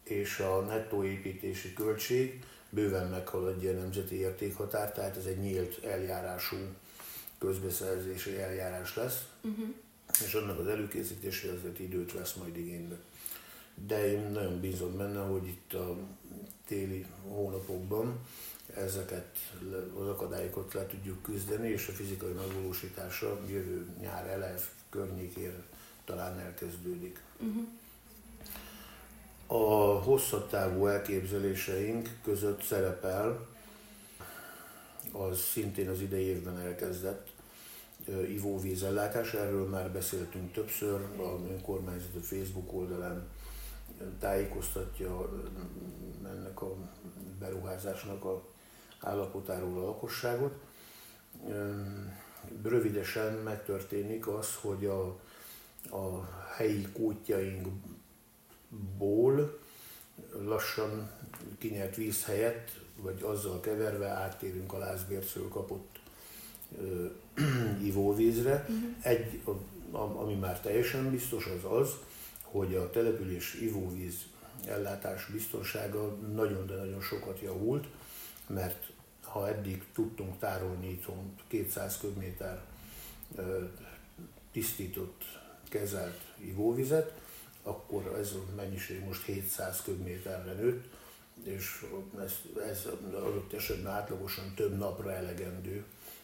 és 0.04 0.40
a 0.40 0.60
nettó 0.62 1.04
építési 1.04 1.74
költség 1.74 2.44
bőven 2.70 3.08
meghaladja 3.08 3.72
a 3.72 3.80
nemzeti 3.80 4.16
értékhatárt, 4.16 4.94
tehát 4.94 5.18
ez 5.18 5.26
egy 5.26 5.40
nyílt 5.40 5.84
eljárású 5.84 6.58
közbeszerzési 7.38 8.38
eljárás 8.38 8.96
lesz, 8.96 9.26
uh-huh. 9.42 9.68
és 10.26 10.34
annak 10.34 10.60
az 10.60 10.68
előkészítése 10.68 11.52
azért 11.52 11.80
időt 11.80 12.14
vesz 12.14 12.34
majd 12.34 12.58
igénybe. 12.58 12.96
De 13.88 14.12
én 14.12 14.20
nagyon 14.20 14.60
bízom 14.60 14.98
benne, 14.98 15.20
hogy 15.20 15.48
itt 15.48 15.74
a 15.74 15.98
téli 16.68 17.06
hónapokban 17.28 18.20
ezeket 18.76 19.38
az 20.00 20.08
akadályokat 20.08 20.74
le 20.74 20.86
tudjuk 20.86 21.22
küzdeni, 21.22 21.70
és 21.70 21.88
a 21.88 21.92
fizikai 21.92 22.32
megvalósítása 22.32 23.40
jövő 23.48 23.88
nyár 24.00 24.28
elev 24.28 24.62
környékén 24.90 25.64
talán 26.06 26.40
elkezdődik. 26.40 27.22
Uh-huh. 27.40 27.64
A 29.48 30.00
hosszabb 30.02 30.50
távú 30.50 30.88
elképzeléseink 30.88 32.10
között 32.24 32.62
szerepel 32.62 33.48
az 35.12 35.40
szintén 35.40 35.90
az 35.90 36.02
idei 36.02 36.24
évben 36.24 36.60
elkezdett 36.60 37.28
ivóvízellátás, 38.28 39.34
erről 39.34 39.68
már 39.68 39.92
beszéltünk 39.92 40.54
többször, 40.54 41.02
a 41.18 41.40
önkormányzat 41.52 42.16
a 42.16 42.22
Facebook 42.22 42.74
oldalán 42.74 43.28
tájékoztatja 44.20 45.30
ennek 46.26 46.62
a 46.62 46.76
beruházásnak 47.40 48.24
a 48.24 48.44
állapotáról 49.00 49.82
a 49.82 49.86
lakosságot. 49.86 50.54
Rövidesen 52.64 53.34
megtörténik 53.34 54.28
az, 54.28 54.56
hogy 54.62 54.86
a, 54.86 55.20
a 55.90 56.30
helyi 56.56 56.88
kútjainkból 56.94 59.60
lassan 60.46 61.12
kinyert 61.58 61.96
víz 61.96 62.26
helyett, 62.26 62.72
vagy 63.02 63.22
azzal 63.22 63.60
keverve 63.60 64.08
áttérünk 64.08 64.74
a 64.74 64.78
lázbércről 64.78 65.50
kapott 65.50 66.00
ö, 66.82 67.06
ivóvízre. 67.90 68.66
Uh-huh. 68.70 68.90
Egy, 69.02 69.42
a, 69.92 69.98
ami 69.98 70.34
már 70.34 70.60
teljesen 70.60 71.12
biztos, 71.12 71.46
az 71.46 71.72
az, 71.72 71.90
hogy 72.56 72.76
a 72.76 72.90
település 72.90 73.54
ivóvíz 73.54 74.26
ellátás 74.68 75.26
biztonsága 75.26 76.16
nagyon, 76.16 76.68
de 76.68 76.76
nagyon 76.76 77.02
sokat 77.02 77.40
javult, 77.42 77.88
mert 78.48 78.92
ha 79.22 79.48
eddig 79.48 79.84
tudtunk 79.94 80.40
tárolni 80.40 80.90
itthon 80.90 81.36
200 81.48 81.98
köbméter 81.98 82.64
tisztított, 84.52 85.24
kezelt 85.70 86.22
ivóvizet, 86.38 87.22
akkor 87.64 88.18
ez 88.20 88.32
a 88.32 88.56
mennyiség 88.56 89.04
most 89.04 89.26
700 89.26 89.82
köbméterre 89.82 90.54
nőtt, 90.54 90.86
és 91.44 91.86
ez, 92.20 92.34
ez 92.70 92.86
adott 93.14 93.54
esetben 93.54 93.94
átlagosan 93.94 94.54
több 94.56 94.78
napra 94.78 95.12
elegendő 95.12 95.84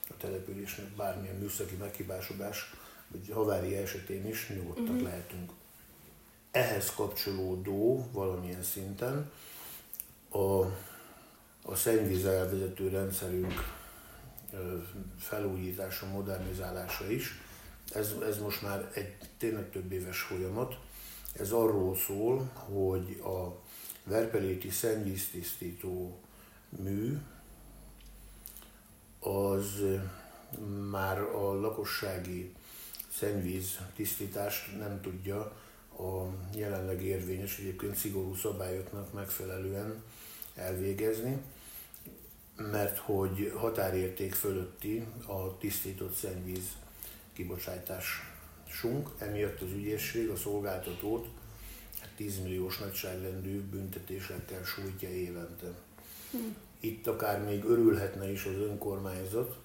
a 0.10 0.18
településnek, 0.18 0.88
bármilyen 0.88 1.36
műszaki 1.36 1.76
meghibásodás, 1.76 2.74
vagy 3.08 3.30
havária 3.34 3.82
esetén 3.82 4.28
is 4.28 4.50
nyugodtak 4.50 4.84
uh-huh. 4.84 5.02
lehetünk. 5.02 5.52
Ehhez 6.52 6.94
kapcsolódó 6.96 8.08
valamilyen 8.12 8.64
szinten 8.64 9.32
a 10.32 10.66
a 11.64 11.76
szennyvíz 11.76 12.26
elvezető 12.26 12.88
rendszerünk 12.90 13.54
felújítása, 15.20 16.06
modernizálása 16.06 17.12
is. 17.12 17.42
Ez, 17.94 18.14
ez 18.28 18.40
most 18.40 18.62
már 18.62 18.92
egy 18.94 19.18
tényleg 19.38 19.70
több 19.70 19.92
éves 19.92 20.20
folyamat. 20.20 20.78
Ez 21.34 21.52
arról 21.52 21.96
szól, 21.96 22.52
hogy 22.54 23.20
a 23.24 23.62
verpeléti 24.04 24.70
szennyvíztisztító 24.70 26.20
mű 26.70 27.18
az 29.20 29.84
már 30.90 31.20
a 31.20 31.60
lakossági 31.60 32.56
szennyvíz 33.18 33.80
tisztítást 33.96 34.78
nem 34.78 35.02
tudja 35.02 35.56
a 36.02 36.34
jelenleg 36.56 37.04
érvényes, 37.04 37.58
egyébként 37.58 37.96
szigorú 37.96 38.36
szabályoknak 38.36 39.14
megfelelően 39.14 40.04
elvégezni, 40.56 41.38
mert 42.56 42.98
hogy 42.98 43.54
határérték 43.56 44.34
fölötti 44.34 45.06
a 45.28 45.58
tisztított 45.58 46.14
szennyvíz 46.14 46.76
kibocsátásunk, 47.34 49.10
emiatt 49.18 49.62
az 49.62 49.72
ügyészség 49.72 50.30
a 50.30 50.36
szolgáltatót 50.36 51.28
10 52.16 52.40
milliós 52.40 52.78
nagyságrendű 52.78 53.62
büntetésekkel 53.62 54.64
sújtja 54.64 55.10
évente. 55.10 55.68
Hm. 56.32 56.38
Itt 56.80 57.08
akár 57.08 57.44
még 57.44 57.64
örülhetne 57.64 58.32
is 58.32 58.46
az 58.46 58.56
önkormányzat, 58.56 59.58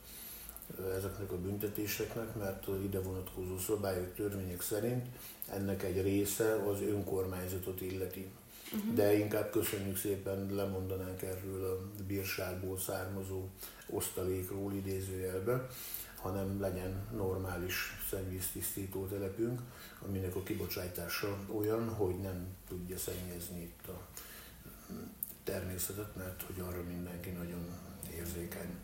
ezeknek 0.97 1.33
a 1.33 1.41
büntetéseknek, 1.41 2.35
mert 2.35 2.69
a 2.69 2.77
ide 2.83 3.01
vonatkozó 3.01 3.59
szabályok, 3.59 4.15
törvények 4.15 4.63
szerint 4.63 5.07
ennek 5.49 5.83
egy 5.83 6.03
része 6.03 6.55
az 6.55 6.81
önkormányzatot 6.81 7.81
illeti. 7.81 8.31
Uh-huh. 8.75 8.95
De 8.95 9.19
inkább 9.19 9.51
köszönjük 9.51 9.97
szépen, 9.97 10.55
lemondanánk 10.55 11.23
erről 11.23 11.65
a 11.65 12.03
bírságból 12.07 12.79
származó 12.79 13.49
osztalékról 13.91 14.73
idézőjelbe, 14.73 15.67
hanem 16.17 16.61
legyen 16.61 17.07
normális 17.17 17.75
szennyvíztisztító 18.11 19.07
telepünk, 19.07 19.61
aminek 20.07 20.37
a 20.37 20.43
kibocsátása 20.43 21.39
olyan, 21.55 21.89
hogy 21.89 22.21
nem 22.21 22.47
tudja 22.69 22.99
szennyezni 22.99 23.61
itt 23.61 23.89
a 23.89 24.01
természetet, 25.45 26.17
mert 26.17 26.43
hogy 26.43 26.61
arra 26.61 26.83
mindenki 26.83 27.31
nagyon 27.31 27.67
érzékeny. 28.17 28.75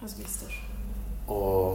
Az 0.00 0.14
biztos. 0.14 0.68
A, 1.28 1.72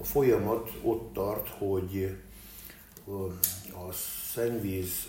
a 0.00 0.04
folyamat 0.04 0.70
ott 0.82 1.12
tart, 1.12 1.48
hogy 1.48 2.16
a 3.72 3.92
szennyvíz 4.32 5.08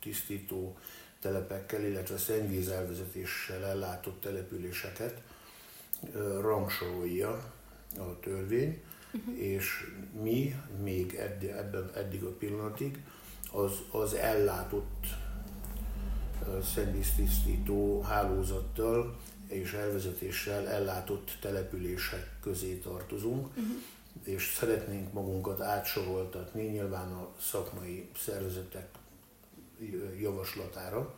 tisztító 0.00 0.76
telepekkel, 1.20 1.84
illetve 1.84 2.18
szennyvíz 2.18 2.68
elvezetéssel 2.68 3.64
ellátott 3.64 4.20
településeket 4.20 5.22
rangsorolja 6.40 7.52
a 7.98 8.18
törvény, 8.20 8.82
uh-huh. 9.12 9.38
és 9.38 9.92
mi 10.22 10.54
még 10.82 11.14
eddig, 11.14 11.48
ebben, 11.48 11.90
eddig 11.94 12.22
a 12.22 12.30
pillanatig 12.30 13.02
az, 13.52 13.72
az 13.90 14.14
ellátott 14.14 15.06
szennyvíztisztító 16.74 18.00
hálózattal 18.02 19.16
és 19.48 19.72
elvezetéssel 19.72 20.68
ellátott 20.68 21.36
települések 21.40 22.30
közé 22.42 22.74
tartozunk, 22.74 23.46
uh-huh. 23.46 23.64
és 24.22 24.54
szeretnénk 24.58 25.12
magunkat 25.12 25.60
átsoroltatni 25.60 26.62
nyilván 26.62 27.12
a 27.12 27.28
szakmai 27.40 28.08
szervezetek 28.16 28.88
javaslatára 30.20 31.14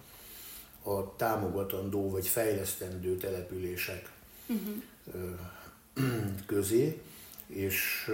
a 0.82 1.16
támogatandó 1.16 2.10
vagy 2.10 2.26
fejlesztendő 2.26 3.16
települések 3.16 4.12
uh-huh. 4.46 4.82
közé, 6.46 7.02
és 7.46 8.10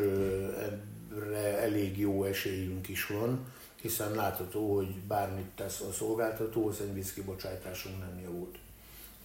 erre 1.25 1.59
elég 1.59 1.99
jó 1.99 2.25
esélyünk 2.25 2.89
is 2.89 3.07
van, 3.07 3.53
hiszen 3.81 4.15
látható, 4.15 4.75
hogy 4.75 4.95
bármit 4.95 5.51
tesz 5.55 5.81
a 5.81 5.93
szolgáltató, 5.93 6.69
a 6.69 6.73
szennyvízkibocsátásunk 6.73 7.99
nem 7.99 8.21
javult. 8.23 8.59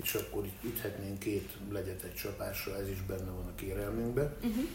És 0.04 0.14
akkor 0.14 0.46
itt 0.46 0.64
üthetnénk 0.64 1.20
két 1.20 1.58
legyetet 1.72 2.16
csapásra, 2.16 2.78
ez 2.78 2.90
is 2.90 3.02
benne 3.02 3.32
van 3.32 3.46
a 3.46 3.56
kérelmünkben. 3.56 4.36
Uh-huh. 4.44 4.70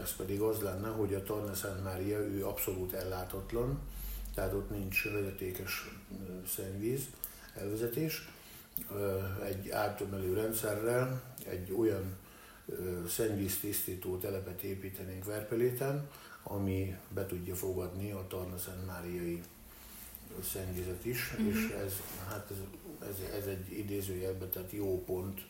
Ez 0.00 0.16
pedig 0.16 0.40
az 0.40 0.60
lenne, 0.60 0.88
hogy 0.88 1.14
a 1.14 1.22
Tarna 1.22 1.54
Szent 1.54 1.84
Mária, 1.84 2.18
ő 2.18 2.46
abszolút 2.46 2.92
ellátatlan, 2.92 3.78
tehát 4.34 4.52
ott 4.52 4.70
nincs 4.70 5.04
vezetékes 5.04 5.90
szennyvíz 6.46 7.00
elvezetés. 7.54 8.28
Egy 9.44 9.70
áttömelő 9.70 10.34
rendszerrel 10.34 11.22
egy 11.46 11.72
olyan 11.78 12.16
szennyvíz 13.08 13.60
tisztító 13.60 14.18
telepet 14.18 14.62
építenénk 14.62 15.24
Verpeléten, 15.24 16.08
ami 16.42 16.96
be 17.08 17.26
tudja 17.26 17.54
fogadni 17.54 18.10
a 18.10 18.26
Tarna 18.28 18.58
Szent 18.58 18.86
Máriai 18.86 19.40
szennyvizet 20.52 21.04
is, 21.04 21.32
uh-huh. 21.32 21.48
és 21.48 21.74
ez, 21.84 21.92
hát 22.28 22.50
ez, 22.50 22.56
ez, 23.08 23.16
ez 23.38 23.46
egy 23.46 23.78
idézőjelben, 23.78 24.50
tehát 24.50 24.72
jó 24.72 25.04
pont, 25.04 25.40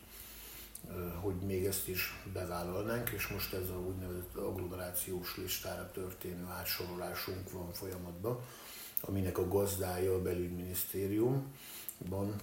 hogy 1.19 1.35
még 1.35 1.65
ezt 1.65 1.87
is 1.87 2.13
bevállalnánk, 2.33 3.09
és 3.09 3.27
most 3.27 3.53
ez 3.53 3.69
a 3.69 3.79
úgynevezett 3.79 4.35
agglomerációs 4.35 5.37
listára 5.37 5.91
történő 5.91 6.45
átsorolásunk 6.45 7.51
van 7.51 7.73
folyamatban, 7.73 8.39
aminek 9.01 9.37
a 9.37 9.47
gazdája 9.47 10.13
a 10.13 10.21
belügyminisztériumban 10.21 12.35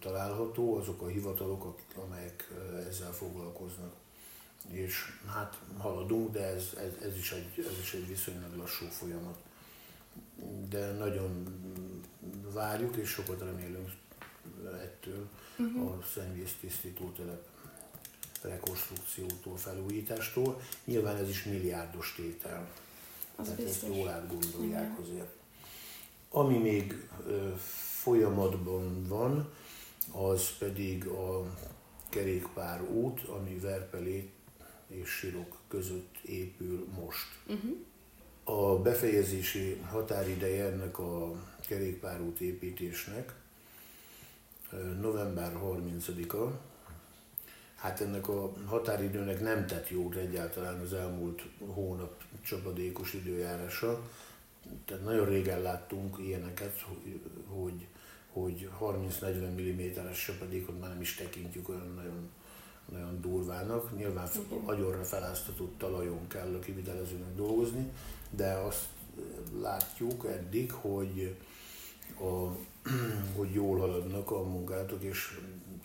található, 0.00 0.76
azok 0.76 1.02
a 1.02 1.06
hivatalok, 1.06 1.78
amelyek 2.06 2.50
ezzel 2.88 3.12
foglalkoznak. 3.12 3.92
És 4.68 5.18
hát 5.26 5.58
haladunk, 5.78 6.30
de 6.30 6.44
ez, 6.44 6.72
ez, 6.76 6.92
ez, 7.02 7.16
is 7.16 7.32
egy, 7.32 7.58
ez 7.58 7.78
is 7.82 7.94
egy 7.94 8.08
viszonylag 8.08 8.56
lassú 8.56 8.86
folyamat. 8.86 9.38
De 10.68 10.92
nagyon 10.92 11.58
várjuk 12.52 12.96
és 12.96 13.08
sokat 13.08 13.40
remélünk 13.40 13.90
ettől 14.82 15.28
uh-huh. 15.58 15.90
a 15.90 16.02
szennyvíz 16.14 16.54
tisztító 16.60 17.10
telep 17.10 17.48
rekonstrukciótól, 18.42 19.56
felújítástól. 19.56 20.60
Nyilván 20.84 21.16
ez 21.16 21.28
is 21.28 21.44
milliárdos 21.44 22.14
tétel. 22.16 22.68
Az 23.36 23.44
Tehát 23.44 23.64
biztos. 23.64 23.88
ezt 23.88 23.96
jól 23.96 24.08
átgondolják 24.08 24.98
azért. 24.98 25.36
Ami 26.28 26.58
még 26.58 27.08
folyamatban 28.02 29.06
van, 29.08 29.52
az 30.12 30.56
pedig 30.58 31.06
a 31.06 31.56
kerékpár 32.08 32.82
út, 32.82 33.20
ami 33.22 33.58
Verpelét 33.58 34.32
és 34.86 35.08
Sirok 35.08 35.56
között 35.68 36.16
épül 36.22 36.88
most. 37.00 37.28
Uh-huh. 37.46 37.76
A 38.50 38.78
befejezési 38.78 39.80
határideje 39.90 40.64
ennek 40.64 40.98
a 40.98 41.32
kerékpárút 41.66 42.40
építésnek 42.40 43.34
november 45.00 45.52
30-a. 45.64 46.58
Hát 47.74 48.00
ennek 48.00 48.28
a 48.28 48.52
határidőnek 48.66 49.40
nem 49.40 49.66
tett 49.66 49.88
jót 49.88 50.14
egyáltalán 50.14 50.80
az 50.80 50.92
elmúlt 50.92 51.42
hónap 51.58 52.22
csapadékos 52.42 53.14
időjárása 53.14 54.02
tehát 54.84 55.04
nagyon 55.04 55.28
régen 55.28 55.62
láttunk 55.62 56.18
ilyeneket, 56.18 56.84
hogy, 57.46 57.86
hogy 58.32 58.68
30-40 58.80 60.04
mm-es 60.04 60.24
csapadékot 60.24 60.80
már 60.80 60.90
nem 60.90 61.00
is 61.00 61.14
tekintjük 61.14 61.68
olyan 61.68 61.92
nagyon, 61.94 62.30
nagyon 62.92 63.20
durvának. 63.20 63.96
Nyilván 63.96 64.28
agyonra 64.64 65.04
feláztatott 65.04 65.78
talajon 65.78 66.28
kell 66.28 66.54
a 66.54 66.58
kivitelezőnek 66.58 67.34
dolgozni, 67.34 67.90
de 68.30 68.52
azt 68.52 68.86
látjuk 69.60 70.26
eddig, 70.26 70.72
hogy, 70.72 71.36
a, 72.20 72.56
hogy 73.36 73.52
jól 73.52 73.78
haladnak 73.78 74.30
a 74.30 74.42
munkálatok, 74.42 75.02
és 75.02 75.38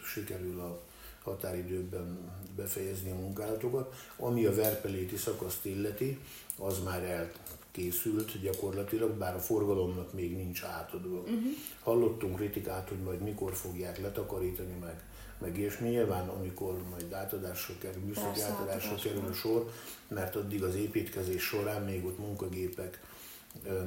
sikerül 0.03 0.59
a 0.59 0.81
határidőben 1.23 2.17
befejezni 2.55 3.11
a 3.11 3.15
munkálatokat. 3.15 3.95
Ami 4.17 4.45
a 4.45 4.55
verpeléti 4.55 5.17
szakaszt 5.17 5.65
illeti, 5.65 6.19
az 6.57 6.83
már 6.83 7.03
el, 7.03 7.31
készült 7.75 8.41
gyakorlatilag, 8.41 9.11
bár 9.11 9.35
a 9.35 9.39
forgalomnak 9.39 10.13
még 10.13 10.35
nincs 10.35 10.63
átadva. 10.63 11.19
Uh-huh. 11.19 11.43
Hallottunk 11.79 12.35
kritikát, 12.35 12.89
hogy 12.89 12.97
majd 12.97 13.21
mikor 13.21 13.53
fogják 13.53 14.01
letakarítani 14.01 14.77
meg, 14.81 15.03
meg 15.37 15.57
és 15.57 15.77
mi 15.77 15.89
nyilván, 15.89 16.27
amikor 16.27 16.77
majd 16.89 17.13
átadásra 17.13 17.73
kerül, 17.79 18.01
műszaki 18.01 18.41
átadásra 18.41 18.95
kerül 18.95 19.25
a 19.29 19.33
sor, 19.33 19.71
mert 20.07 20.35
addig 20.35 20.63
az 20.63 20.75
építkezés 20.75 21.43
során 21.43 21.83
még 21.83 22.05
ott 22.05 22.19
munkagépek 22.19 23.01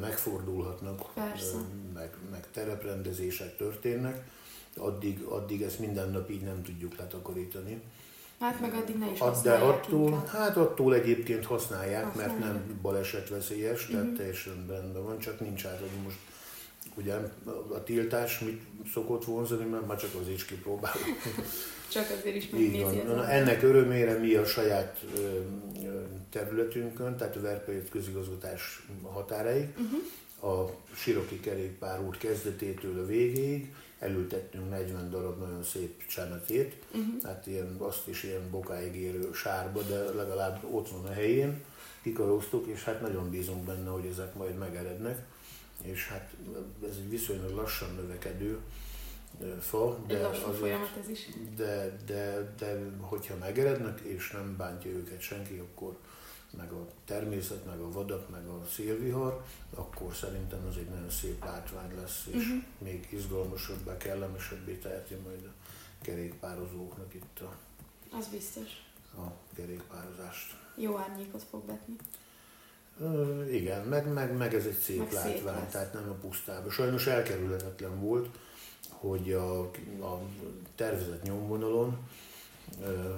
megfordulhatnak, 0.01 1.15
meg, 1.95 2.17
meg 2.31 2.51
tereprendezések 2.53 3.57
történnek, 3.57 4.31
addig, 4.77 5.23
addig 5.23 5.63
ezt 5.63 5.79
minden 5.79 6.11
nap 6.11 6.31
így 6.31 6.43
nem 6.43 6.63
tudjuk 6.63 6.97
letakarítani. 6.97 7.83
Hát 8.41 8.61
meg 8.61 8.75
addig 8.75 8.97
ne 8.97 9.11
is 9.11 9.19
De 9.43 9.53
attól, 9.53 10.25
hát 10.33 10.57
attól 10.57 10.95
egyébként 10.95 11.47
használják, 11.47 12.05
használják. 12.05 12.39
mert 12.39 12.53
nem 12.53 12.79
balesetveszélyes, 12.83 13.87
tehát 13.87 14.03
uh-huh. 14.03 14.17
teljesen 14.17 14.67
rendben 14.69 15.05
van, 15.05 15.19
csak 15.19 15.41
nincs 15.41 15.65
átadni 15.65 16.01
most 16.05 16.17
ugye 16.99 17.15
a 17.75 17.83
tiltás 17.83 18.39
mit 18.39 18.63
szokott 18.93 19.25
vonzani, 19.25 19.65
mert 19.65 19.87
már 19.87 19.97
csak 19.97 20.11
az 20.21 20.29
is 20.29 20.45
kipróbálom. 20.45 21.03
csak 21.93 22.07
azért 22.19 22.37
is 22.37 22.51
megnézi. 22.51 23.03
Ennek 23.29 23.63
örömére 23.63 24.19
mi 24.19 24.35
a 24.35 24.45
saját 24.45 25.05
területünkön, 26.31 27.17
tehát 27.17 27.37
a 27.37 27.41
Verpejött 27.41 27.91
közigazgatás 27.91 28.87
határaig, 29.03 29.69
uh-huh. 29.71 30.63
a 30.63 30.71
Siroki 30.95 31.41
kerékpárút 31.41 32.19
kezdetétől 32.19 32.99
a 32.99 33.07
végéig, 33.07 33.75
elültettünk 33.99 34.71
40 34.71 35.11
darab 35.11 35.39
nagyon 35.39 35.63
szép 35.63 36.07
csemetét, 36.07 36.75
uh-huh. 36.91 37.23
hát 37.23 37.47
ilyen, 37.47 37.77
azt 37.79 38.09
is 38.09 38.23
ilyen 38.23 38.51
bokáig 38.51 38.97
érő 38.97 39.33
sárba, 39.33 39.83
de 39.83 39.99
legalább 39.99 40.65
ott 40.71 40.89
van 40.89 41.05
a 41.05 41.13
helyén, 41.13 41.65
kikaróztuk, 42.03 42.67
és 42.67 42.85
hát 42.85 43.01
nagyon 43.01 43.31
bízunk 43.31 43.65
benne, 43.65 43.91
hogy 43.91 44.07
ezek 44.07 44.35
majd 44.35 44.59
megerednek, 44.59 45.27
és 45.83 46.09
hát 46.09 46.31
ez 46.89 46.97
egy 46.97 47.11
viszonylag 47.11 47.51
lassan 47.51 47.95
növekedő 47.95 48.59
fa, 49.61 49.99
de, 50.07 50.27
azért, 50.27 51.09
is. 51.09 51.29
De, 51.57 51.97
de, 52.07 52.55
de 52.59 52.91
hogyha 53.01 53.35
megerednek, 53.41 54.01
és 54.01 54.31
nem 54.31 54.57
bántja 54.57 54.91
őket 54.91 55.21
senki, 55.21 55.59
akkor 55.59 55.97
meg 56.57 56.73
a 56.73 56.87
természet, 57.05 57.65
meg 57.67 57.79
a 57.79 57.91
vadak, 57.91 58.31
meg 58.31 58.47
a 58.47 58.67
szélvihar, 58.71 59.45
akkor 59.75 60.15
szerintem 60.15 60.67
az 60.69 60.77
egy 60.77 60.89
nagyon 60.89 61.11
szép 61.11 61.45
látvány 61.45 61.95
lesz, 61.97 62.27
és 62.31 62.35
uh-huh. 62.35 62.63
még 62.79 63.09
izgalmasabbá, 63.11 63.97
kellemesebbé 63.97 64.75
teheti 64.75 65.15
majd 65.15 65.45
a 65.45 65.53
kerékpározóknak 66.03 67.15
itt 67.15 67.41
a 67.41 67.57
az 68.17 68.27
biztos. 68.27 68.69
a 69.17 69.55
kerékpározást. 69.55 70.57
Jó 70.77 70.97
árnyékot 70.97 71.43
fog 71.51 71.67
vetni. 71.67 71.97
Ö, 73.01 73.45
igen, 73.51 73.87
meg, 73.87 74.13
meg, 74.13 74.37
meg 74.37 74.55
ez 74.55 74.65
egy 74.67 74.79
szép 74.79 74.99
Meg 74.99 75.11
szép 75.11 75.45
látvány, 75.45 75.63
lesz. 75.63 75.73
tehát 75.73 75.93
nem 75.93 76.09
a 76.09 76.13
pusztában. 76.13 76.71
Sajnos 76.71 77.07
elkerülhetetlen 77.07 78.01
volt, 78.01 78.29
hogy 78.89 79.33
a, 79.33 79.61
a 80.01 80.21
tervezett 80.75 81.23
nyomvonalon 81.23 81.99
ö, 82.83 83.15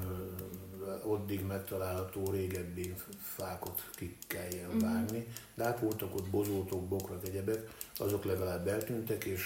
oddig 1.05 1.43
megtalálható 1.47 2.31
régebbi 2.31 2.95
fákot 3.23 3.91
ki 3.95 4.17
kelljen 4.27 4.71
Mhm. 4.71 4.79
vágni, 4.81 5.27
de 5.55 5.65
hát 5.65 5.81
voltak 5.81 6.15
ott 6.15 6.29
bozótok, 6.29 6.83
bokrak, 6.89 7.27
egyebek, 7.27 7.71
azok 7.99 8.25
legalább 8.25 8.67
eltűntek, 8.67 9.25
és 9.25 9.43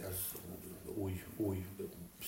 ez 0.00 0.16
új, 0.94 1.22
új 1.36 1.64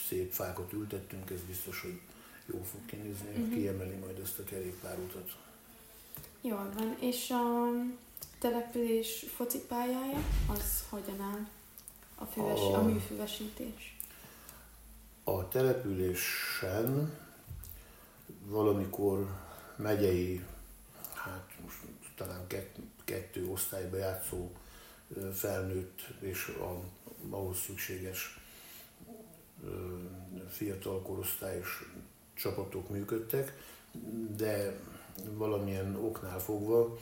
szép 0.08 0.32
fákat 0.32 0.72
ültettünk, 0.72 1.30
ez 1.30 1.40
biztos, 1.46 1.80
hogy 1.80 2.00
jó 2.46 2.62
fog 2.62 2.80
kinézni, 2.86 3.30
Mhm. 3.42 3.52
kiemeli 3.54 3.94
majd 3.94 4.18
ezt 4.18 4.38
a 4.38 4.44
kerékpárutat. 4.44 5.36
Jól 6.40 6.70
van. 6.76 6.96
És 7.00 7.30
a 7.30 7.68
település 8.38 9.24
focipályája, 9.36 10.18
az 10.50 10.84
hogyan 10.88 11.20
áll? 11.20 11.46
A, 12.14 12.24
füves, 12.24 12.60
a 12.60 12.78
A- 12.78 12.82
műfüvesítés. 12.82 13.96
A 15.28 15.48
településen 15.48 17.18
valamikor 18.44 19.26
megyei, 19.76 20.44
hát 21.14 21.52
most 21.62 21.76
talán 22.16 22.46
kett, 22.46 22.76
kettő 23.04 23.48
osztályba 23.48 23.96
játszó 23.96 24.50
felnőtt 25.32 26.00
és 26.20 26.46
a, 26.60 26.80
ahhoz 27.30 27.58
szükséges 27.58 28.40
fiatal 30.50 31.02
korosztályos 31.02 31.92
csapatok 32.34 32.88
működtek, 32.88 33.72
de 34.36 34.80
valamilyen 35.24 35.96
oknál 35.96 36.38
fogva 36.38 36.98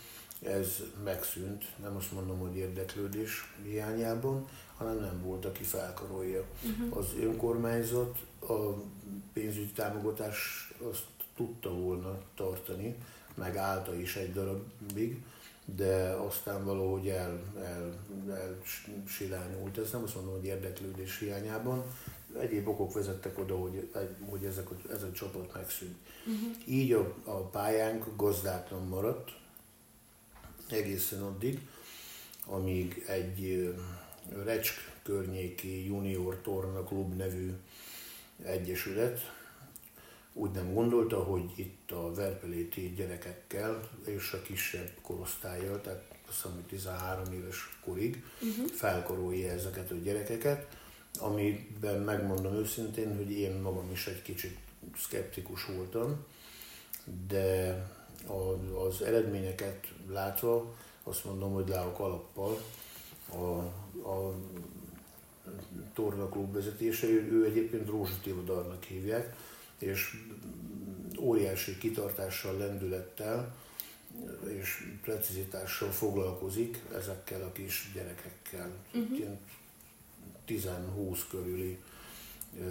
ez 0.47 0.83
megszűnt, 1.05 1.65
nem 1.83 1.97
azt 1.97 2.13
mondom, 2.13 2.39
hogy 2.39 2.57
érdeklődés 2.57 3.55
hiányában, 3.63 4.49
hanem 4.77 4.99
nem 5.01 5.23
volt, 5.23 5.45
aki 5.45 5.63
felkarolja. 5.63 6.45
Uh-huh. 6.65 6.97
Az 6.99 7.07
önkormányzat 7.21 8.19
a 8.41 8.55
pénzügyi 9.33 9.73
támogatást 9.73 10.75
azt 10.91 11.05
tudta 11.37 11.71
volna 11.71 12.19
tartani, 12.35 12.97
meg 13.35 13.57
állta 13.57 13.95
is 13.95 14.17
egy 14.17 14.33
darabig, 14.33 15.23
de 15.65 16.11
aztán 16.11 16.65
valahogy 16.65 17.09
el, 17.09 17.41
el, 17.63 17.95
el 18.29 18.59
silányult. 19.07 19.79
Ez 19.79 19.91
nem 19.91 20.03
azt 20.03 20.15
mondom, 20.15 20.35
hogy 20.35 20.45
érdeklődés 20.45 21.19
hiányában. 21.19 21.83
Egyéb 22.41 22.69
okok 22.69 22.93
vezettek 22.93 23.39
oda, 23.39 23.57
hogy, 23.57 23.91
hogy 24.29 24.45
ezek, 24.45 24.69
ez 24.91 25.03
a 25.03 25.13
csapat 25.13 25.55
megszűnt. 25.55 25.97
Uh-huh. 26.27 26.69
Így 26.69 26.93
a, 26.93 27.15
a 27.25 27.41
pályánk 27.41 28.07
gazdátlan 28.17 28.87
maradt 28.87 29.31
egészen 30.71 31.23
addig, 31.23 31.61
amíg 32.47 33.05
egy 33.07 33.75
Recsk 34.45 34.75
környéki 35.03 35.87
junior 35.87 36.41
torna 36.43 36.83
klub 36.83 37.17
nevű 37.17 37.53
egyesület 38.45 39.35
úgy 40.39 40.51
nem 40.51 40.75
gondolta, 40.75 41.23
hogy 41.23 41.51
itt 41.55 41.91
a 41.91 42.15
verpeléti 42.15 42.93
gyerekekkel 42.97 43.89
és 44.05 44.33
a 44.33 44.43
kisebb 44.43 44.91
korosztályjal, 45.03 45.81
tehát 45.81 46.05
azt 46.29 46.37
hiszem, 46.37 46.53
hogy 46.55 46.63
13 46.63 47.33
éves 47.33 47.79
korig 47.85 48.25
Uh-huh. 48.41 48.69
felkarolja 48.71 49.51
ezeket 49.51 49.91
a 49.91 49.95
gyerekeket, 49.95 50.67
amiben 51.19 52.01
megmondom 52.01 52.55
őszintén, 52.55 53.17
hogy 53.17 53.31
én 53.31 53.53
magam 53.53 53.91
is 53.93 54.07
egy 54.07 54.23
kicsit 54.23 54.57
szkeptikus 54.97 55.65
voltam, 55.65 56.25
de 57.29 57.77
az 58.87 59.03
eredményeket 59.03 59.87
látva 60.09 60.75
azt 61.03 61.25
mondom, 61.25 61.53
hogy 61.53 61.69
le 61.69 61.81
a 61.81 61.93
kalappal 61.93 62.61
a, 63.33 63.59
a 64.09 64.35
tornaklub 65.95 66.53
vezetése, 66.53 67.07
ő, 67.07 67.33
ő 67.33 67.45
egyébként 67.45 67.89
Rózsa 67.89 68.15
Tivodarnak 68.23 68.85
hívják, 68.85 69.37
és 69.79 70.23
óriási 71.19 71.79
kitartással, 71.79 72.57
lendülettel 72.57 73.55
és 74.47 74.93
precizitással 75.03 75.91
foglalkozik 75.91 76.83
ezekkel 76.95 77.43
a 77.43 77.53
kis 77.53 77.91
gyerekekkel. 77.95 78.71
Mhm. 78.93 79.15
Ilyen 79.15 79.39
10-20 80.49 81.19
körüli 81.31 81.79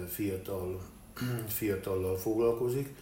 fiatal, 0.08 0.82
fiatallal 1.58 2.16
foglalkozik. 2.16 2.94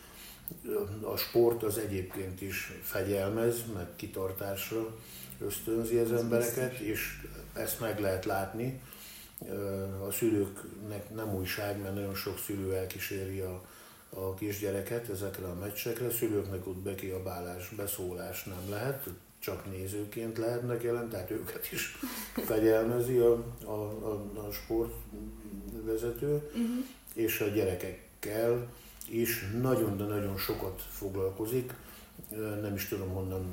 A 1.02 1.16
sport 1.16 1.62
az 1.62 1.78
egyébként 1.78 2.40
is 2.40 2.72
fegyelmez, 2.82 3.56
meg 3.74 3.86
kitartásra 3.96 4.96
ösztönzi 5.40 5.96
az 5.96 6.12
embereket, 6.12 6.78
és 6.78 7.26
ezt 7.52 7.80
meg 7.80 8.00
lehet 8.00 8.24
látni. 8.24 8.80
A 10.08 10.10
szülőknek 10.10 11.14
nem 11.14 11.34
újság, 11.34 11.80
mert 11.80 11.94
nagyon 11.94 12.14
sok 12.14 12.38
szülő 12.38 12.74
elkíséri 12.74 13.40
a, 13.40 13.64
a 14.10 14.34
kisgyereket 14.34 15.08
ezekre 15.08 15.46
a 15.46 15.54
meccsekre. 15.54 16.10
Szülőknek 16.10 16.66
ott 16.66 16.78
bekiabálás, 16.78 17.68
beszólás 17.68 18.44
nem 18.44 18.70
lehet, 18.70 19.08
csak 19.38 19.70
nézőként 19.70 20.38
lehetnek 20.38 20.82
jelen, 20.82 21.08
tehát 21.08 21.30
őket 21.30 21.72
is 21.72 21.98
fegyelmezi 22.48 23.16
a, 23.16 23.32
a, 23.64 23.70
a, 23.70 24.30
a 24.46 24.52
sportvezető, 24.52 26.32
Uh-huh. 26.32 26.84
és 27.14 27.40
a 27.40 27.46
gyerekekkel 27.46 28.68
is 29.08 29.50
nagyon, 29.60 29.96
de 29.96 30.04
nagyon 30.04 30.36
sokat 30.36 30.82
foglalkozik. 30.88 31.74
Nem 32.60 32.74
is 32.74 32.88
tudom, 32.88 33.08
honnan 33.08 33.46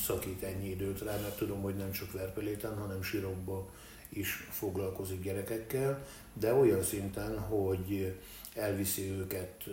szakít 0.00 0.42
ennyi 0.42 0.70
időt 0.70 1.00
rá, 1.00 1.12
mert 1.12 1.36
tudom, 1.36 1.62
hogy 1.62 1.76
nem 1.76 1.92
csak 1.92 2.12
Verpeléten, 2.12 2.78
hanem 2.78 3.02
Sirokba 3.02 3.68
is 4.08 4.48
foglalkozik 4.50 5.22
gyerekekkel, 5.22 6.06
de 6.32 6.54
olyan 6.54 6.82
szinten, 6.82 7.38
hogy 7.38 8.16
elviszi 8.54 9.10
őket 9.10 9.64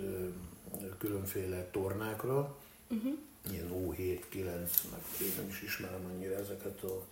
különféle 0.97 1.69
tornákra, 1.71 2.55
Uh-huh. 2.91 3.17
ilyen 3.51 3.69
O7, 3.73 4.21
9, 4.29 4.81
meg 4.91 4.99
én 5.21 5.31
nem 5.37 5.47
is 5.47 5.61
ismerem 5.61 6.05
annyira 6.05 6.35
ezeket 6.35 6.83
a, 6.83 7.03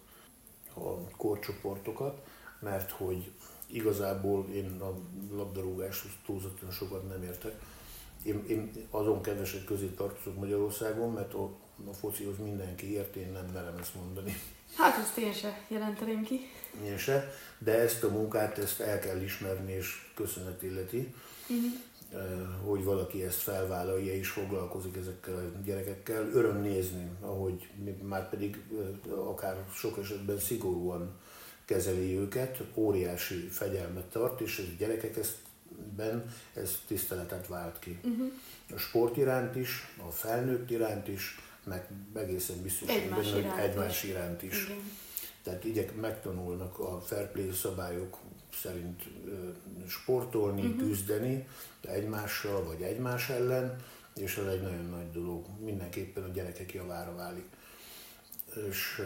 a 0.80 1.08
korcsoportokat, 1.18 2.26
mert 2.60 2.92
hogy 2.92 3.32
igazából 3.68 4.48
én 4.54 4.82
a 4.82 4.94
labdarúgáshoz 5.36 6.12
túlzottan 6.26 6.72
sokat 6.72 7.10
nem 7.10 7.24
értek. 7.24 7.62
Én, 8.24 8.44
én 8.48 8.72
azon 8.90 9.22
kevesek 9.22 9.64
közé 9.64 9.86
tartozok 9.86 10.40
Magyarországon, 10.40 11.12
mert 11.12 11.34
a, 11.34 11.44
a 11.90 11.94
focihoz 11.94 12.38
mindenki 12.38 12.94
ért, 12.94 13.16
én 13.16 13.32
nem 13.32 13.46
merem 13.54 13.78
ezt 13.78 13.96
mondani. 13.96 14.36
Hát 14.76 14.98
ezt 14.98 15.18
én 15.18 15.34
se 15.34 15.62
jelenteném 15.68 16.24
ki. 16.24 16.40
Én 16.86 16.98
se, 16.98 17.32
de 17.58 17.80
ezt 17.80 18.04
a 18.04 18.10
munkát 18.10 18.58
ezt 18.58 18.80
el 18.80 19.00
kell 19.00 19.22
ismerni 19.22 19.72
és 19.72 20.12
köszönet 20.16 20.64
illeti. 20.64 21.14
Uh-huh. 21.50 21.72
Hogy 22.66 22.84
valaki 22.84 23.24
ezt 23.24 23.38
felvállalja 23.38 24.14
és 24.14 24.30
foglalkozik 24.30 24.96
ezekkel 24.96 25.36
a 25.36 25.62
gyerekekkel. 25.64 26.30
Öröm 26.34 26.62
nézni, 26.62 27.10
ahogy 27.22 27.70
már 28.02 28.30
pedig 28.30 28.64
eh, 28.72 29.28
akár 29.28 29.66
sok 29.74 29.98
esetben 29.98 30.40
szigorúan 30.40 31.20
kezeli 31.66 32.18
őket, 32.18 32.64
óriási 32.74 33.48
fegyelmet 33.48 34.06
tart, 34.06 34.42
és 34.42 34.60
a 34.60 34.76
gyerekek 34.78 35.18
eztben 36.00 36.34
ez 36.54 36.78
tiszteletet 36.88 37.48
vált 37.48 37.80
ki. 37.80 38.00
Uh-huh. 38.04 38.32
A 38.76 38.78
sport 38.78 39.18
iránt 39.18 39.56
is, 39.56 39.96
a 40.08 40.12
felnőtt 40.12 40.70
iránt 40.70 41.08
is, 41.08 41.40
meg 41.64 41.88
egészen 42.14 42.62
biztos, 42.62 42.90
Egymás 42.90 43.10
benne, 43.10 43.32
hogy 43.32 43.44
iránt 43.44 43.60
egymás 43.60 44.04
is. 44.04 44.10
iránt 44.10 44.44
is. 44.44 44.64
Igen. 44.64 44.78
Tehát 45.44 45.64
igyek 45.64 45.96
megtanulnak 45.96 46.80
a 46.80 47.02
fair 47.02 47.32
play 47.32 47.52
szabályok 47.52 48.18
szerint 48.54 49.04
sportolni, 49.88 50.62
uh-huh. 50.62 50.78
küzdeni 50.88 51.48
egymással 51.82 52.64
vagy 52.64 52.82
egymás 52.82 53.30
ellen, 53.30 53.76
és 54.16 54.38
ez 54.38 54.46
egy 54.46 54.62
nagyon 54.62 54.90
nagy 54.90 55.12
dolog. 55.12 55.46
Mindenképpen 55.60 56.24
a 56.24 56.28
gyerekek 56.28 56.74
javára 56.74 57.16
válik. 57.16 57.48
És 58.70 59.02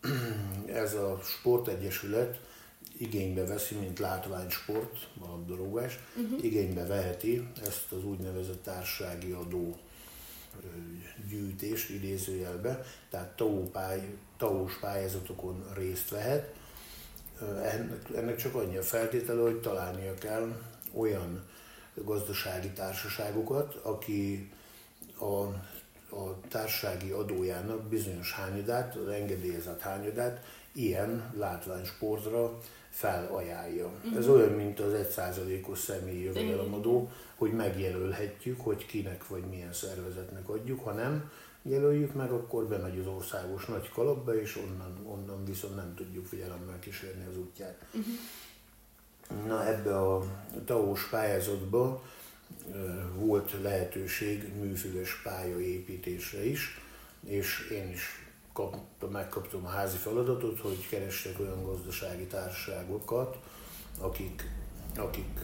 ez 0.82 0.94
a 0.94 1.20
sportegyesület 1.22 2.40
igénybe 2.98 3.44
veszi, 3.44 3.74
mint 3.74 3.98
látványsport, 3.98 5.08
a 5.20 5.26
labdarúgás, 5.26 5.98
Uh-huh. 6.22 6.44
igénybe 6.44 6.86
veheti 6.86 7.48
ezt 7.66 7.92
az 7.92 8.04
úgynevezett 8.04 8.62
társasági 8.62 9.30
adó 9.30 9.76
gyűjtést 11.28 11.90
idézőjelbe, 11.90 12.84
tehát 13.10 13.36
TAO 13.36 13.62
pály, 13.62 14.14
TAO-s 14.36 14.78
pályázatokon 14.78 15.64
részt 15.74 16.10
vehet. 16.10 16.54
Ennek 18.14 18.36
csak 18.36 18.54
annyi 18.54 18.76
a 18.76 18.82
feltétele, 18.82 19.42
hogy 19.42 19.60
találnia 19.60 20.14
kell 20.14 20.62
olyan 20.92 21.46
gazdasági 21.94 22.70
társaságokat, 22.70 23.74
aki 23.74 24.50
a 25.20 25.64
a 26.10 26.40
társági 26.48 27.10
adójának 27.10 27.82
bizonyos 27.82 28.32
hányadát, 28.32 28.96
az 28.96 29.08
engedélyezett 29.08 29.80
hányadát 29.80 30.44
ilyen 30.72 31.32
látványsportra 31.38 32.58
felajánlja. 32.96 33.86
Uh-huh. 33.86 34.16
Ez 34.16 34.28
olyan, 34.28 34.52
mint 34.52 34.80
az 34.80 34.92
1%-os 35.16 35.78
személyi 35.78 36.24
jövedelemadó, 36.24 37.10
hogy 37.34 37.52
megjelölhetjük, 37.52 38.60
hogy 38.60 38.86
kinek 38.86 39.28
vagy 39.28 39.44
milyen 39.44 39.72
szervezetnek 39.72 40.48
adjuk, 40.48 40.84
ha 40.84 40.92
nem 40.92 41.30
jelöljük 41.62 42.14
meg, 42.14 42.30
akkor 42.30 42.64
bemegy 42.64 42.98
az 42.98 43.06
országos 43.06 43.64
nagy 43.64 43.88
kalapba, 43.88 44.40
és 44.40 44.56
onnan, 44.56 44.98
onnan 45.04 45.44
viszont 45.44 45.76
nem 45.76 45.94
tudjuk 45.94 46.26
figyelemmel 46.26 46.78
kísérni 46.78 47.24
az 47.30 47.38
útját. 47.38 47.84
Uh-huh. 47.92 49.46
Na 49.46 49.66
ebbe 49.66 49.98
a 49.98 50.24
TAOS 50.64 51.08
pályázatba 51.08 52.02
volt 53.14 53.52
lehetőség 53.62 54.52
műfüves 54.60 55.20
pályaépítésre 55.22 56.44
is, 56.44 56.80
és 57.24 57.70
én 57.70 57.90
is 57.90 58.25
kap, 58.56 59.10
megkaptam 59.10 59.66
a 59.66 59.68
házi 59.68 59.96
feladatot, 59.96 60.60
hogy 60.60 60.88
keressek 60.88 61.40
olyan 61.40 61.64
gazdasági 61.64 62.24
társaságokat, 62.24 63.38
akik, 63.98 64.50
akik 64.96 65.40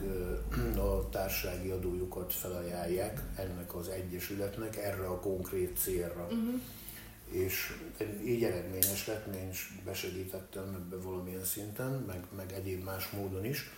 a 0.77 1.09
társasági 1.09 1.71
adójukat 1.71 2.33
felajánlják 2.33 3.23
ennek 3.37 3.75
az 3.75 3.89
egyesületnek 3.89 4.77
erre 4.77 5.07
a 5.07 5.21
konkrét 5.21 5.79
célra. 5.79 6.23
Uh-huh. 6.23 6.61
És 7.31 7.77
így 8.25 8.45
eredményes 8.45 9.07
lett, 9.07 9.35
én 9.35 9.49
is 9.51 9.79
besegítettem 9.85 10.75
ebbe 10.75 10.97
valamilyen 11.03 11.45
szinten, 11.45 12.05
meg, 12.07 12.25
meg 12.37 12.53
egyéb 12.53 12.85
más 12.85 13.11
módon 13.11 13.45
is, 13.45 13.71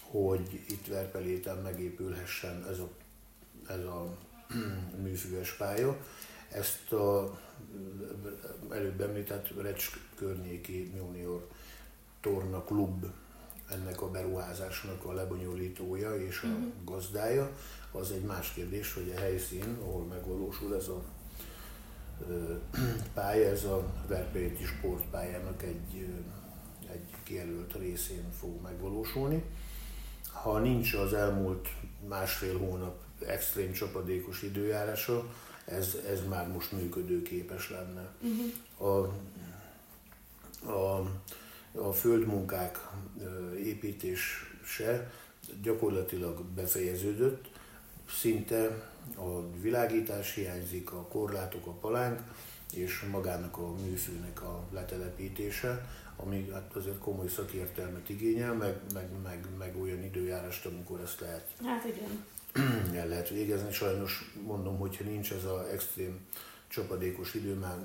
hogy 0.00 0.64
itt 0.68 0.86
Verpeléten 0.86 1.56
megépülhessen 1.56 2.66
ez 2.70 2.78
a, 2.78 2.88
ez 3.68 3.84
a 3.84 4.16
műfüves 5.02 5.52
pálya. 5.52 5.96
Ezt 6.54 6.92
a 6.92 7.38
előbb 8.70 9.00
említett 9.00 9.62
Recs 9.62 9.90
környéki 10.14 10.92
junior 10.96 11.48
torna 12.20 12.62
klub 12.64 13.06
ennek 13.70 14.02
a 14.02 14.10
beruházásnak 14.10 15.04
a 15.04 15.12
lebonyolítója 15.12 16.16
és 16.16 16.40
a 16.42 16.46
uh-huh. 16.46 16.64
gazdája. 16.84 17.50
Az 17.92 18.10
egy 18.10 18.22
más 18.22 18.52
kérdés, 18.52 18.92
hogy 18.92 19.12
a 19.16 19.20
helyszín, 19.20 19.78
ahol 19.80 20.04
megvalósul 20.04 20.76
ez 20.76 20.88
a 20.88 21.02
pálya, 23.14 23.48
ez 23.48 23.64
a 23.64 23.84
Verpéti 24.06 24.64
sportpályának 24.64 25.62
egy, 25.62 26.08
egy 26.92 27.10
kijelölt 27.22 27.72
részén 27.72 28.32
fog 28.38 28.62
megvalósulni. 28.62 29.42
Ha 30.32 30.58
nincs 30.58 30.94
az 30.94 31.12
elmúlt 31.12 31.68
másfél 32.08 32.58
hónap 32.58 33.02
extrém 33.26 33.72
csapadékos 33.72 34.42
időjárása, 34.42 35.26
ez, 35.64 35.96
ez 36.08 36.20
már 36.28 36.48
most 36.48 36.72
működőképes 36.72 37.70
lenne. 37.70 38.08
Uh-huh. 38.20 38.88
A, 38.90 39.12
a, 40.70 41.10
a 41.72 41.92
földmunkák 41.92 42.88
építése 43.64 45.10
gyakorlatilag 45.62 46.42
befejeződött, 46.44 47.50
szinte 48.08 48.90
a 49.16 49.50
világítás 49.60 50.34
hiányzik, 50.34 50.92
a 50.92 51.06
korlátok, 51.06 51.66
a 51.66 51.70
palánk, 51.70 52.20
és 52.74 53.00
magának 53.10 53.56
a 53.56 53.72
műfőnek 53.72 54.42
a 54.42 54.64
letelepítése, 54.72 55.86
ami 56.16 56.50
hát 56.52 56.76
azért 56.76 56.98
komoly 56.98 57.28
szakértelmet 57.28 58.08
igényel, 58.08 58.52
meg, 58.52 58.80
meg, 58.92 59.08
meg, 59.22 59.46
meg 59.58 59.76
olyan 59.80 60.04
időjárást, 60.04 60.66
amikor 60.66 61.00
ezt 61.00 61.20
lehet. 61.20 61.46
Hát 61.64 61.84
igen. 61.84 62.24
el 62.94 63.08
lehet 63.08 63.28
végezni. 63.28 63.72
Sajnos 63.72 64.32
mondom, 64.46 64.78
hogyha 64.78 65.04
nincs 65.04 65.32
ez 65.32 65.44
az 65.44 65.66
extrém 65.66 66.26
csapadékos 66.68 67.34
idő, 67.34 67.54
már, 67.54 67.76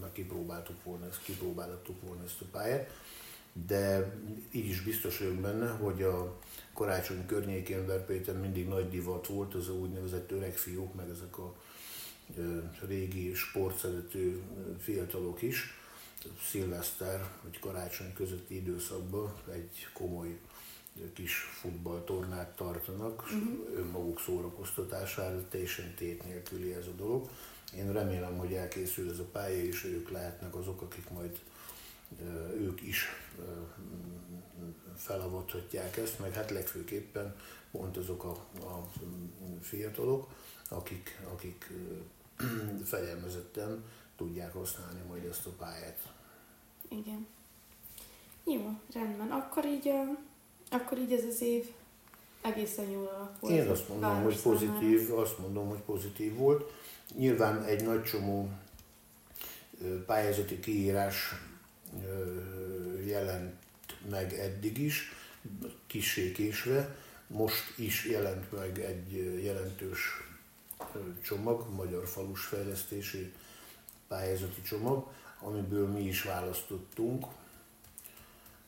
már 0.00 0.12
kipróbáltuk 0.12 0.84
volna, 0.84 1.06
ezt, 1.06 1.22
kipróbáltuk 1.22 2.02
volna 2.02 2.24
ezt 2.24 2.40
a 2.40 2.44
pályát, 2.52 2.90
de 3.66 4.14
így 4.50 4.68
is 4.68 4.82
biztos 4.82 5.18
vagyok 5.18 5.34
benne, 5.34 5.68
hogy 5.70 6.02
a 6.02 6.38
karácsony 6.74 7.26
környékén 7.26 7.86
Verpéten 7.86 8.36
mindig 8.36 8.68
nagy 8.68 8.88
divat 8.88 9.26
volt, 9.26 9.54
az 9.54 9.68
a 9.68 9.72
úgynevezett 9.72 10.30
öreg 10.30 10.56
fiúk, 10.56 10.94
meg 10.94 11.08
ezek 11.08 11.38
a 11.38 11.54
régi 12.86 13.34
sportszerető 13.34 14.42
fiatalok 14.78 15.42
is, 15.42 15.78
szilveszter 16.50 17.24
vagy 17.42 17.58
karácsony 17.58 18.12
közötti 18.12 18.56
időszakban 18.56 19.34
egy 19.52 19.86
komoly 19.92 20.38
kis 21.14 21.34
futballtornát 21.34 22.56
tartanak, 22.56 23.22
uh-huh. 23.22 23.76
önmaguk 23.76 24.20
szórakoztatására, 24.20 25.48
teljesen 25.48 25.94
tét 25.94 26.24
nélküli 26.24 26.72
ez 26.74 26.86
a 26.86 26.96
dolog. 26.96 27.30
Én 27.76 27.92
remélem, 27.92 28.38
hogy 28.38 28.52
elkészül 28.52 29.10
ez 29.10 29.18
a 29.18 29.24
pálya, 29.24 29.64
és 29.64 29.84
ők 29.84 30.10
lehetnek 30.10 30.54
azok, 30.54 30.82
akik 30.82 31.10
majd 31.10 31.40
ők 32.54 32.82
is 32.82 33.06
felavathatják 34.96 35.96
ezt, 35.96 36.18
meg 36.18 36.32
hát 36.32 36.50
legfőképpen 36.50 37.36
pont 37.70 37.96
azok 37.96 38.24
a, 38.24 38.30
a 38.64 38.88
fiatalok, 39.60 40.28
akik, 40.68 41.20
akik 41.32 41.70
fegyelmezetten 42.84 43.84
tudják 44.16 44.52
használni 44.52 45.00
majd 45.08 45.24
ezt 45.24 45.46
a 45.46 45.50
pályát. 45.50 46.12
Igen. 46.88 47.26
Jó, 48.44 48.80
rendben. 48.92 49.30
Akkor 49.30 49.64
így 49.64 49.92
akkor 50.70 50.98
így 50.98 51.12
ez 51.12 51.24
az 51.24 51.40
év 51.42 51.64
egészen 52.42 52.90
jól 52.90 53.06
alakult. 53.06 53.52
Én 53.52 53.68
azt 53.68 53.88
mondom, 53.88 54.22
hogy 54.22 54.40
pozitív, 54.40 55.00
számára. 55.00 55.22
azt 55.22 55.38
mondom, 55.38 55.68
hogy 55.68 55.78
pozitív 55.78 56.34
volt. 56.34 56.72
Nyilván 57.16 57.62
egy 57.62 57.84
nagy 57.84 58.02
csomó 58.02 58.48
pályázati 60.06 60.60
kiírás 60.60 61.34
jelent 63.04 63.54
meg 64.10 64.32
eddig 64.32 64.78
is, 64.78 65.12
késve. 66.34 66.96
Most 67.26 67.78
is 67.78 68.04
jelent 68.04 68.52
meg 68.52 68.78
egy 68.78 69.42
jelentős 69.44 70.00
csomag, 71.22 71.74
Magyar 71.74 72.06
Falus 72.06 72.44
Fejlesztési 72.44 73.32
Pályázati 74.08 74.62
Csomag, 74.62 75.06
amiből 75.40 75.88
mi 75.88 76.00
is 76.00 76.22
választottunk 76.22 77.26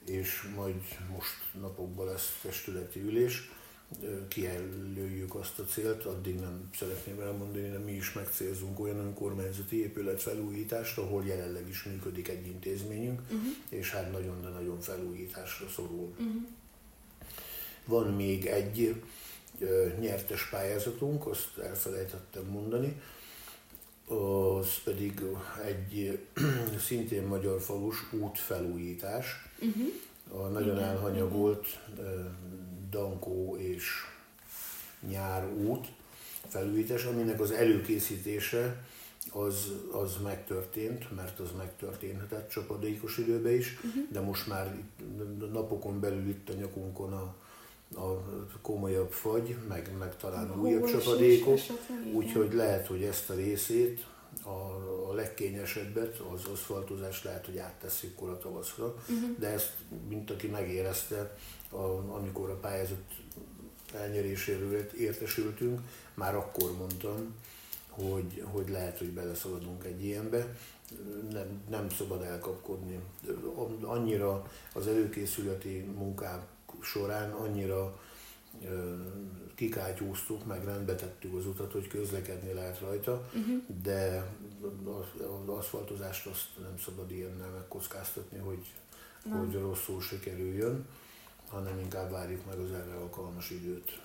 és 0.06 0.42
majd 0.56 0.82
most 1.12 1.36
napokban 1.60 2.06
lesz 2.06 2.38
testületi 2.42 3.00
ülés, 3.00 3.50
kijelöljük 4.28 5.34
azt 5.34 5.58
a 5.58 5.64
célt, 5.64 6.04
addig 6.04 6.40
nem 6.40 6.70
szeretném 6.78 7.20
elmondani, 7.20 7.70
de 7.70 7.78
mi 7.78 7.92
is 7.92 8.12
megcélzunk 8.12 8.80
olyan 8.80 8.98
önkormányzati 8.98 9.82
épület 9.82 10.22
felújítást, 10.22 10.98
ahol 10.98 11.24
jelenleg 11.24 11.68
is 11.68 11.82
működik 11.82 12.28
egy 12.28 12.46
intézményünk, 12.46 13.20
uh-huh. 13.20 13.40
és 13.68 13.90
hát 13.90 14.12
nagyon, 14.12 14.42
de 14.42 14.48
nagyon 14.48 14.80
felújításra 14.80 15.68
szorul. 15.68 16.12
Uh-huh. 16.18 16.42
Van 17.84 18.14
még 18.14 18.46
egy 18.46 19.02
nyertes 20.00 20.48
pályázatunk, 20.48 21.26
azt 21.26 21.58
elfelejtettem 21.58 22.44
mondani, 22.44 23.00
az 24.11 24.83
pedig 24.85 25.20
egy 25.64 26.18
szintén 26.87 27.23
magyar 27.23 27.61
falus 27.61 28.12
útfelújítás. 28.12 29.27
Uh-huh. 29.61 30.44
A 30.44 30.49
nagyon 30.49 30.77
Igen. 30.77 30.88
elhanyagolt 30.88 31.66
Dankó 32.90 33.57
és 33.57 33.85
Nyár 35.09 35.53
út 35.53 35.87
felújítás, 36.49 37.05
aminek 37.05 37.40
az 37.40 37.51
előkészítése 37.51 38.85
az, 39.33 39.73
az 39.92 40.16
megtörtént, 40.23 41.16
mert 41.16 41.40
az 41.40 41.49
megtörténhetett 41.57 42.49
csapadékos 42.49 43.18
időben 43.18 43.53
is, 43.53 43.79
uh-huh. 43.85 44.03
de 44.11 44.20
most 44.20 44.46
már 44.46 44.83
napokon 45.53 46.01
belül 46.01 46.29
itt 46.29 46.49
a 46.49 46.53
nyakunkon 46.53 47.12
a, 47.12 47.35
a 47.94 48.59
komolyabb 48.62 49.12
fagy, 49.12 49.57
meg, 49.68 49.90
meg 49.98 50.16
talán 50.16 50.50
a 50.50 50.57
újabb 50.57 50.90
csapadékok, 50.90 51.59
úgyhogy 52.12 52.53
lehet, 52.53 52.87
hogy 52.87 53.03
ezt 53.03 53.31
a 53.31 53.35
részét, 53.35 54.07
a, 54.42 54.48
a 55.11 55.14
legkényesebbet, 55.14 56.18
az 56.18 56.44
aszfaltozást 56.53 57.24
lehet, 57.24 57.46
hogy 57.46 57.59
áttesszük 57.59 58.14
kora 58.14 58.38
tavaszra, 58.38 58.85
uh-huh. 58.87 59.38
de 59.38 59.48
ezt, 59.48 59.72
mint 60.09 60.31
aki 60.31 60.46
megérezte, 60.46 61.37
a, 61.70 61.85
amikor 62.14 62.50
a 62.50 62.57
pályázat 62.57 63.03
elnyeréséről 63.94 64.88
értesültünk, 64.98 65.81
már 66.14 66.35
akkor 66.35 66.76
mondtam, 66.79 67.35
hogy, 67.88 68.42
hogy 68.44 68.68
lehet, 68.68 68.98
hogy 68.98 69.11
beleszaladunk 69.11 69.85
egy 69.85 70.05
ilyenbe. 70.05 70.57
Nem, 71.31 71.62
nem 71.68 71.88
szabad 71.88 72.22
elkapkodni. 72.22 73.00
Annyira 73.83 74.50
az 74.72 74.87
előkészületi 74.87 75.79
munkák 75.79 76.42
során 76.84 77.30
annyira 77.30 78.00
kikátyúztuk, 79.54 80.46
meg 80.46 80.64
rendbe 80.64 80.94
tettük 80.94 81.34
az 81.34 81.46
utat, 81.46 81.72
hogy 81.72 81.88
közlekedni 81.88 82.52
lehet 82.52 82.80
rajta, 82.80 83.28
uh-huh. 83.34 83.82
de 83.82 84.26
az 84.86 85.48
aszfaltozást 85.48 86.26
azt 86.26 86.48
nem 86.60 86.78
szabad 86.78 87.10
ilyennel 87.10 87.50
megkockáztatni, 87.50 88.38
hogy, 88.38 88.72
nem. 89.24 89.38
hogy 89.38 89.54
rosszul 89.54 90.00
sikerüljön, 90.00 90.86
hanem 91.48 91.78
inkább 91.78 92.10
várjuk 92.10 92.46
meg 92.46 92.58
az 92.58 92.70
erre 92.70 92.94
alkalmas 92.94 93.50
időt. 93.50 93.98